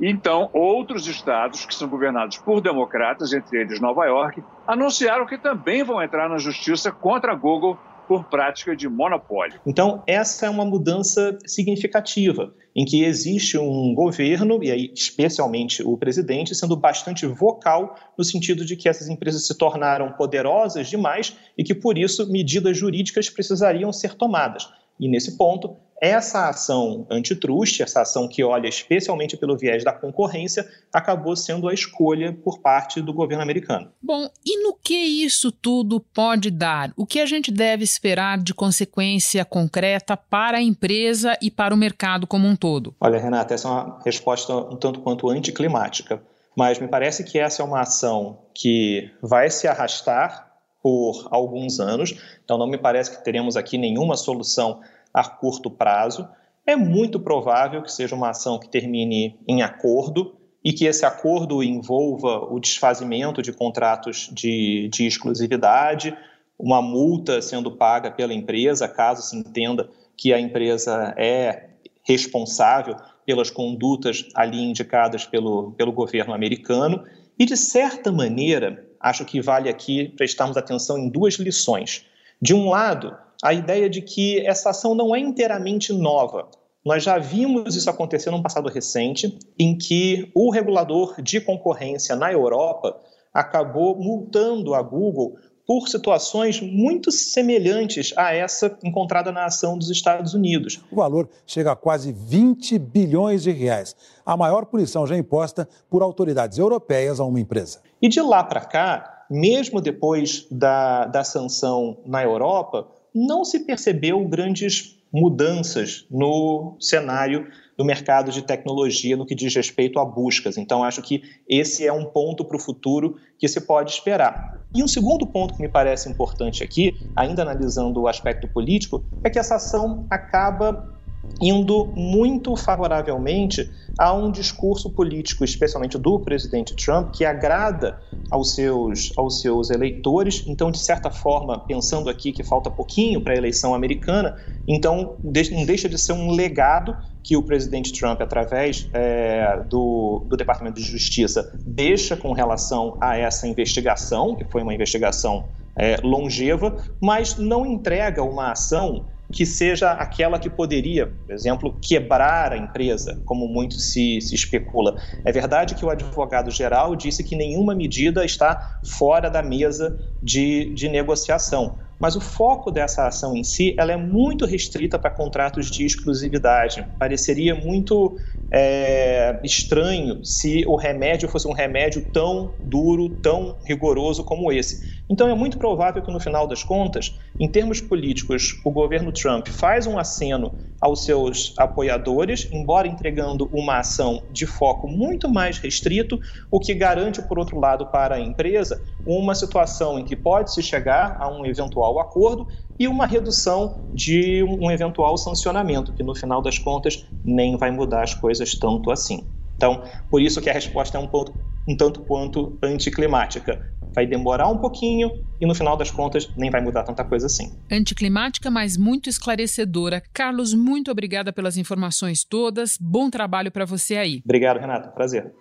Então, 0.00 0.50
outros 0.52 1.06
estados 1.06 1.64
que 1.64 1.74
são 1.74 1.88
governados 1.88 2.38
por 2.38 2.60
democratas, 2.60 3.32
entre 3.32 3.60
eles 3.60 3.80
Nova 3.80 4.04
York, 4.06 4.42
anunciaram 4.66 5.24
que 5.24 5.38
também 5.38 5.84
vão 5.84 6.02
entrar 6.02 6.28
na 6.28 6.38
justiça 6.38 6.90
contra 6.90 7.32
a 7.32 7.36
Google 7.36 7.78
por 8.06 8.24
prática 8.24 8.76
de 8.76 8.88
monopólio. 8.88 9.60
Então, 9.66 10.02
essa 10.06 10.46
é 10.46 10.50
uma 10.50 10.64
mudança 10.64 11.38
significativa, 11.46 12.54
em 12.74 12.84
que 12.84 13.04
existe 13.04 13.56
um 13.58 13.94
governo, 13.94 14.62
e 14.62 14.70
aí 14.70 14.90
especialmente 14.94 15.82
o 15.82 15.96
presidente, 15.96 16.54
sendo 16.54 16.76
bastante 16.76 17.26
vocal 17.26 17.94
no 18.16 18.24
sentido 18.24 18.64
de 18.64 18.76
que 18.76 18.88
essas 18.88 19.08
empresas 19.08 19.46
se 19.46 19.56
tornaram 19.56 20.12
poderosas 20.12 20.88
demais 20.88 21.36
e 21.56 21.64
que, 21.64 21.74
por 21.74 21.96
isso, 21.96 22.30
medidas 22.30 22.76
jurídicas 22.76 23.30
precisariam 23.30 23.92
ser 23.92 24.14
tomadas. 24.14 24.68
E 24.98 25.08
nesse 25.08 25.36
ponto, 25.36 25.76
essa 26.00 26.48
ação 26.48 27.06
antitruste, 27.10 27.82
essa 27.82 28.02
ação 28.02 28.28
que 28.28 28.42
olha 28.42 28.68
especialmente 28.68 29.36
pelo 29.36 29.56
viés 29.56 29.84
da 29.84 29.92
concorrência, 29.92 30.68
acabou 30.92 31.34
sendo 31.36 31.68
a 31.68 31.74
escolha 31.74 32.32
por 32.32 32.58
parte 32.58 33.00
do 33.00 33.12
governo 33.12 33.42
americano. 33.42 33.90
Bom, 34.02 34.28
e 34.44 34.62
no 34.62 34.74
que 34.74 34.94
isso 34.94 35.50
tudo 35.50 36.00
pode 36.00 36.50
dar? 36.50 36.92
O 36.96 37.06
que 37.06 37.20
a 37.20 37.26
gente 37.26 37.50
deve 37.50 37.84
esperar 37.84 38.38
de 38.38 38.52
consequência 38.52 39.44
concreta 39.44 40.16
para 40.16 40.58
a 40.58 40.62
empresa 40.62 41.36
e 41.40 41.50
para 41.50 41.74
o 41.74 41.78
mercado 41.78 42.26
como 42.26 42.46
um 42.46 42.56
todo? 42.56 42.94
Olha, 43.00 43.18
Renata, 43.18 43.54
essa 43.54 43.68
é 43.68 43.70
uma 43.70 44.00
resposta 44.04 44.54
um 44.54 44.76
tanto 44.76 45.00
quanto 45.00 45.28
anticlimática, 45.28 46.22
mas 46.56 46.78
me 46.78 46.88
parece 46.88 47.24
que 47.24 47.38
essa 47.38 47.62
é 47.62 47.64
uma 47.64 47.80
ação 47.80 48.38
que 48.54 49.10
vai 49.22 49.50
se 49.50 49.66
arrastar 49.66 50.52
por 50.82 51.28
alguns 51.30 51.80
anos, 51.80 52.14
então 52.44 52.58
não 52.58 52.66
me 52.66 52.76
parece 52.76 53.10
que 53.10 53.24
teremos 53.24 53.56
aqui 53.56 53.78
nenhuma 53.78 54.16
solução 54.16 54.82
a 55.14 55.24
curto 55.24 55.70
prazo. 55.70 56.28
É 56.66 56.74
muito 56.74 57.20
provável 57.20 57.82
que 57.82 57.92
seja 57.92 58.16
uma 58.16 58.30
ação 58.30 58.58
que 58.58 58.68
termine 58.68 59.38
em 59.46 59.62
acordo 59.62 60.34
e 60.64 60.72
que 60.72 60.86
esse 60.86 61.06
acordo 61.06 61.62
envolva 61.62 62.38
o 62.50 62.58
desfazimento 62.58 63.40
de 63.40 63.52
contratos 63.52 64.30
de, 64.32 64.88
de 64.92 65.06
exclusividade, 65.06 66.16
uma 66.58 66.80
multa 66.80 67.40
sendo 67.42 67.70
paga 67.70 68.10
pela 68.10 68.32
empresa, 68.32 68.88
caso 68.88 69.22
se 69.22 69.36
entenda 69.36 69.88
que 70.16 70.32
a 70.32 70.40
empresa 70.40 71.14
é 71.18 71.70
responsável 72.02 72.96
pelas 73.26 73.50
condutas 73.50 74.26
ali 74.34 74.62
indicadas 74.62 75.26
pelo, 75.26 75.72
pelo 75.72 75.92
governo 75.92 76.34
americano. 76.34 77.04
E, 77.38 77.44
de 77.44 77.56
certa 77.56 78.12
maneira, 78.12 78.86
acho 79.00 79.24
que 79.24 79.40
vale 79.40 79.68
aqui 79.68 80.08
prestarmos 80.10 80.56
atenção 80.56 80.98
em 80.98 81.08
duas 81.08 81.34
lições. 81.34 82.06
De 82.40 82.54
um 82.54 82.68
lado, 82.68 83.16
a 83.44 83.52
ideia 83.52 83.90
de 83.90 84.00
que 84.00 84.40
essa 84.46 84.70
ação 84.70 84.94
não 84.94 85.14
é 85.14 85.20
inteiramente 85.20 85.92
nova. 85.92 86.48
Nós 86.82 87.02
já 87.02 87.18
vimos 87.18 87.76
isso 87.76 87.90
acontecer 87.90 88.30
num 88.30 88.40
passado 88.40 88.70
recente, 88.70 89.38
em 89.58 89.76
que 89.76 90.32
o 90.34 90.50
regulador 90.50 91.20
de 91.20 91.42
concorrência 91.42 92.16
na 92.16 92.32
Europa 92.32 92.98
acabou 93.34 93.96
multando 93.96 94.74
a 94.74 94.80
Google 94.80 95.36
por 95.66 95.88
situações 95.88 96.58
muito 96.62 97.12
semelhantes 97.12 98.14
a 98.16 98.34
essa 98.34 98.78
encontrada 98.82 99.30
na 99.30 99.44
ação 99.44 99.76
dos 99.76 99.90
Estados 99.90 100.32
Unidos. 100.32 100.80
O 100.90 100.96
valor 100.96 101.28
chega 101.46 101.72
a 101.72 101.76
quase 101.76 102.12
20 102.12 102.78
bilhões 102.78 103.42
de 103.42 103.50
reais, 103.50 103.94
a 104.24 104.38
maior 104.38 104.64
punição 104.64 105.06
já 105.06 105.18
imposta 105.18 105.68
por 105.90 106.02
autoridades 106.02 106.56
europeias 106.56 107.20
a 107.20 107.24
uma 107.24 107.40
empresa. 107.40 107.80
E 108.00 108.08
de 108.08 108.22
lá 108.22 108.42
para 108.42 108.62
cá, 108.62 109.26
mesmo 109.30 109.82
depois 109.82 110.46
da, 110.50 111.06
da 111.06 111.24
sanção 111.24 111.98
na 112.06 112.22
Europa, 112.22 112.88
não 113.14 113.44
se 113.44 113.60
percebeu 113.60 114.26
grandes 114.26 114.98
mudanças 115.12 116.04
no 116.10 116.76
cenário 116.80 117.46
do 117.76 117.84
mercado 117.84 118.32
de 118.32 118.42
tecnologia 118.42 119.16
no 119.16 119.24
que 119.24 119.34
diz 119.34 119.54
respeito 119.54 120.00
a 120.00 120.04
buscas. 120.04 120.58
Então, 120.58 120.82
acho 120.82 121.00
que 121.02 121.22
esse 121.48 121.86
é 121.86 121.92
um 121.92 122.04
ponto 122.04 122.44
para 122.44 122.56
o 122.56 122.60
futuro 122.60 123.16
que 123.38 123.46
se 123.46 123.60
pode 123.60 123.92
esperar. 123.92 124.60
E 124.74 124.82
um 124.82 124.88
segundo 124.88 125.24
ponto 125.24 125.54
que 125.54 125.62
me 125.62 125.68
parece 125.68 126.08
importante 126.08 126.64
aqui, 126.64 126.92
ainda 127.14 127.42
analisando 127.42 128.00
o 128.00 128.08
aspecto 128.08 128.48
político, 128.48 129.04
é 129.22 129.30
que 129.30 129.38
essa 129.38 129.54
ação 129.54 130.04
acaba 130.10 130.92
indo 131.40 131.86
muito 131.94 132.56
favoravelmente 132.56 133.70
a 133.98 134.12
um 134.12 134.30
discurso 134.30 134.90
político, 134.90 135.44
especialmente 135.44 135.98
do 135.98 136.18
presidente 136.18 136.74
Trump, 136.74 137.12
que 137.12 137.24
agrada 137.24 138.00
aos 138.30 138.54
seus, 138.54 139.12
aos 139.16 139.40
seus 139.40 139.70
eleitores. 139.70 140.44
Então, 140.46 140.70
de 140.70 140.78
certa 140.78 141.10
forma, 141.10 141.58
pensando 141.58 142.10
aqui 142.10 142.32
que 142.32 142.42
falta 142.42 142.70
pouquinho 142.70 143.20
para 143.20 143.34
a 143.34 143.36
eleição 143.36 143.74
americana, 143.74 144.36
então 144.66 145.16
não 145.22 145.64
deixa 145.64 145.88
de 145.88 145.98
ser 145.98 146.12
um 146.12 146.32
legado 146.32 146.96
que 147.22 147.36
o 147.36 147.42
presidente 147.42 147.92
Trump, 147.92 148.20
através 148.20 148.88
é, 148.92 149.62
do, 149.68 150.24
do 150.28 150.36
Departamento 150.36 150.76
de 150.76 150.86
Justiça, 150.86 151.52
deixa 151.64 152.16
com 152.16 152.32
relação 152.32 152.96
a 153.00 153.16
essa 153.16 153.46
investigação, 153.46 154.34
que 154.34 154.44
foi 154.44 154.62
uma 154.62 154.74
investigação 154.74 155.44
é, 155.76 155.96
longeva, 156.02 156.76
mas 157.00 157.36
não 157.36 157.64
entrega 157.64 158.22
uma 158.22 158.52
ação 158.52 159.06
que 159.34 159.44
seja 159.44 159.90
aquela 159.90 160.38
que 160.38 160.48
poderia, 160.48 161.08
por 161.08 161.34
exemplo, 161.34 161.76
quebrar 161.82 162.52
a 162.52 162.56
empresa, 162.56 163.20
como 163.24 163.48
muito 163.48 163.74
se, 163.74 164.20
se 164.20 164.32
especula. 164.32 164.96
É 165.24 165.32
verdade 165.32 165.74
que 165.74 165.84
o 165.84 165.90
advogado-geral 165.90 166.94
disse 166.94 167.24
que 167.24 167.34
nenhuma 167.34 167.74
medida 167.74 168.24
está 168.24 168.78
fora 168.84 169.28
da 169.28 169.42
mesa 169.42 169.98
de, 170.22 170.72
de 170.72 170.88
negociação, 170.88 171.76
mas 171.98 172.16
o 172.16 172.20
foco 172.20 172.70
dessa 172.70 173.06
ação 173.06 173.36
em 173.36 173.44
si 173.44 173.74
ela 173.78 173.92
é 173.92 173.96
muito 173.96 174.44
restrita 174.44 174.98
para 174.98 175.10
contratos 175.10 175.70
de 175.70 175.84
exclusividade. 175.84 176.86
Pareceria 176.98 177.54
muito 177.54 178.16
é, 178.52 179.40
estranho 179.42 180.24
se 180.24 180.64
o 180.66 180.76
remédio 180.76 181.28
fosse 181.28 181.48
um 181.48 181.52
remédio 181.52 182.06
tão 182.12 182.54
duro, 182.62 183.08
tão 183.08 183.58
rigoroso 183.66 184.22
como 184.22 184.52
esse. 184.52 184.80
Então 185.08 185.28
é 185.28 185.34
muito 185.34 185.58
provável 185.58 186.02
que 186.02 186.12
no 186.12 186.20
final 186.20 186.46
das 186.46 186.62
contas, 186.62 187.18
em 187.38 187.50
termos 187.50 187.80
políticos, 187.80 188.60
o 188.64 188.70
governo 188.70 189.12
Trump 189.12 189.48
faz 189.48 189.86
um 189.86 189.98
aceno 189.98 190.54
aos 190.84 191.02
seus 191.02 191.54
apoiadores, 191.56 192.46
embora 192.52 192.86
entregando 192.86 193.48
uma 193.50 193.78
ação 193.78 194.22
de 194.30 194.44
foco 194.44 194.86
muito 194.86 195.30
mais 195.30 195.56
restrito, 195.56 196.20
o 196.50 196.60
que 196.60 196.74
garante, 196.74 197.22
por 197.22 197.38
outro 197.38 197.58
lado, 197.58 197.86
para 197.86 198.16
a 198.16 198.20
empresa 198.20 198.82
uma 199.06 199.34
situação 199.34 199.98
em 199.98 200.04
que 200.04 200.14
pode 200.14 200.52
se 200.52 200.62
chegar 200.62 201.16
a 201.18 201.26
um 201.26 201.46
eventual 201.46 201.98
acordo 201.98 202.46
e 202.78 202.86
uma 202.86 203.06
redução 203.06 203.88
de 203.94 204.42
um 204.42 204.70
eventual 204.70 205.16
sancionamento, 205.16 205.94
que 205.94 206.02
no 206.02 206.14
final 206.14 206.42
das 206.42 206.58
contas 206.58 207.06
nem 207.24 207.56
vai 207.56 207.70
mudar 207.70 208.02
as 208.02 208.12
coisas 208.12 208.54
tanto 208.54 208.90
assim. 208.90 209.26
Então, 209.56 209.84
por 210.10 210.20
isso 210.20 210.42
que 210.42 210.50
a 210.50 210.52
resposta 210.52 210.98
é 210.98 211.00
um, 211.00 211.06
ponto, 211.06 211.34
um 211.66 211.74
tanto 211.74 212.00
quanto 212.02 212.58
anticlimática. 212.62 213.73
Vai 213.94 214.06
demorar 214.06 214.48
um 214.48 214.58
pouquinho 214.58 215.10
e 215.40 215.46
no 215.46 215.54
final 215.54 215.76
das 215.76 215.90
contas 215.90 216.28
nem 216.36 216.50
vai 216.50 216.60
mudar 216.60 216.82
tanta 216.82 217.04
coisa 217.04 217.26
assim. 217.26 217.52
Anticlimática, 217.70 218.50
mas 218.50 218.76
muito 218.76 219.08
esclarecedora. 219.08 220.02
Carlos, 220.12 220.52
muito 220.52 220.90
obrigada 220.90 221.32
pelas 221.32 221.56
informações 221.56 222.24
todas. 222.24 222.76
Bom 222.80 223.08
trabalho 223.08 223.52
para 223.52 223.64
você 223.64 223.96
aí. 223.96 224.20
Obrigado, 224.24 224.58
Renato. 224.58 224.90
Prazer. 224.94 225.32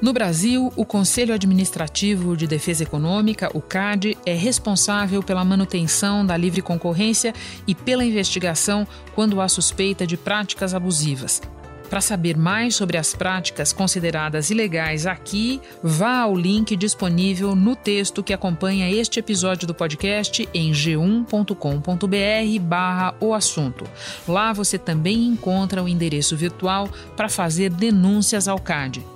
No 0.00 0.12
Brasil, 0.12 0.70
o 0.76 0.84
Conselho 0.84 1.34
Administrativo 1.34 2.36
de 2.36 2.46
Defesa 2.46 2.82
Econômica, 2.82 3.50
o 3.54 3.62
CAD, 3.62 4.16
é 4.26 4.34
responsável 4.34 5.22
pela 5.22 5.44
manutenção 5.44 6.24
da 6.24 6.36
livre 6.36 6.60
concorrência 6.60 7.32
e 7.66 7.74
pela 7.74 8.04
investigação 8.04 8.86
quando 9.14 9.40
há 9.40 9.48
suspeita 9.48 10.06
de 10.06 10.16
práticas 10.16 10.74
abusivas. 10.74 11.40
Para 11.88 12.00
saber 12.00 12.36
mais 12.36 12.74
sobre 12.74 12.96
as 12.96 13.14
práticas 13.14 13.72
consideradas 13.72 14.50
ilegais 14.50 15.06
aqui, 15.06 15.60
vá 15.82 16.18
ao 16.20 16.36
link 16.36 16.74
disponível 16.76 17.54
no 17.54 17.76
texto 17.76 18.22
que 18.22 18.32
acompanha 18.32 18.90
este 18.90 19.20
episódio 19.20 19.66
do 19.66 19.74
podcast 19.74 20.48
em 20.52 20.72
g1.com.br 20.72 22.60
barra 22.62 23.14
o 23.20 23.32
assunto. 23.32 23.84
Lá 24.26 24.52
você 24.52 24.78
também 24.78 25.24
encontra 25.26 25.82
o 25.82 25.88
endereço 25.88 26.36
virtual 26.36 26.88
para 27.16 27.28
fazer 27.28 27.70
denúncias 27.70 28.48
ao 28.48 28.58
CAD. 28.58 29.15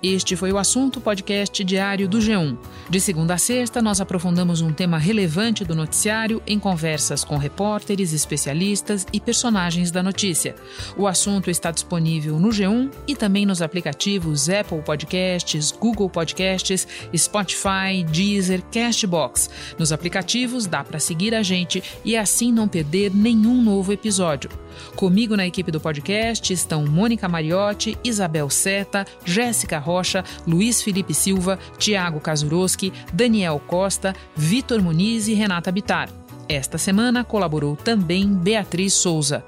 Este 0.00 0.36
foi 0.36 0.52
o 0.52 0.58
assunto 0.58 1.00
podcast 1.00 1.64
diário 1.64 2.08
do 2.08 2.18
G1. 2.18 2.56
De 2.88 3.00
segunda 3.00 3.34
a 3.34 3.38
sexta, 3.38 3.82
nós 3.82 4.00
aprofundamos 4.00 4.60
um 4.60 4.72
tema 4.72 4.96
relevante 4.96 5.64
do 5.64 5.74
noticiário 5.74 6.40
em 6.46 6.56
conversas 6.56 7.24
com 7.24 7.36
repórteres, 7.36 8.12
especialistas 8.12 9.04
e 9.12 9.18
personagens 9.18 9.90
da 9.90 10.00
notícia. 10.00 10.54
O 10.96 11.08
assunto 11.08 11.50
está 11.50 11.72
disponível 11.72 12.38
no 12.38 12.50
G1 12.50 12.92
e 13.08 13.16
também 13.16 13.44
nos 13.44 13.60
aplicativos 13.60 14.48
Apple 14.48 14.82
Podcasts, 14.82 15.72
Google 15.72 16.08
Podcasts, 16.08 16.86
Spotify, 17.16 18.04
Deezer, 18.08 18.62
Castbox. 18.70 19.50
Nos 19.76 19.90
aplicativos 19.90 20.66
dá 20.66 20.84
para 20.84 21.00
seguir 21.00 21.34
a 21.34 21.42
gente 21.42 21.82
e 22.04 22.16
assim 22.16 22.52
não 22.52 22.68
perder 22.68 23.12
nenhum 23.12 23.60
novo 23.60 23.92
episódio. 23.92 24.48
Comigo 24.94 25.36
na 25.36 25.46
equipe 25.46 25.70
do 25.70 25.80
podcast 25.80 26.52
estão 26.52 26.86
Mônica 26.86 27.28
Mariotti, 27.28 27.98
Isabel 28.04 28.48
Seta, 28.48 29.04
Jéssica 29.24 29.78
Rocha, 29.88 30.22
Luiz 30.46 30.82
Felipe 30.82 31.14
Silva, 31.14 31.58
Tiago 31.78 32.20
Kazuroski, 32.20 32.92
Daniel 33.10 33.58
Costa, 33.66 34.14
Vitor 34.36 34.82
Muniz 34.82 35.28
e 35.28 35.34
Renata 35.34 35.72
Bitar. 35.72 36.10
Esta 36.46 36.76
semana 36.76 37.24
colaborou 37.24 37.74
também 37.74 38.28
Beatriz 38.28 38.92
Souza. 38.92 39.42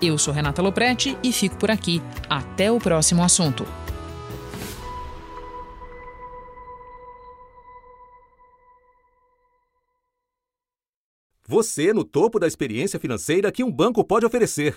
Eu 0.00 0.18
sou 0.18 0.34
Renata 0.34 0.60
Loprete 0.60 1.16
e 1.22 1.32
fico 1.32 1.56
por 1.56 1.70
aqui. 1.70 2.02
Até 2.28 2.70
o 2.70 2.78
próximo 2.78 3.22
assunto. 3.22 3.66
Você 11.46 11.94
no 11.94 12.04
topo 12.04 12.38
da 12.38 12.46
experiência 12.46 13.00
financeira 13.00 13.50
que 13.50 13.64
um 13.64 13.72
banco 13.72 14.04
pode 14.04 14.26
oferecer. 14.26 14.76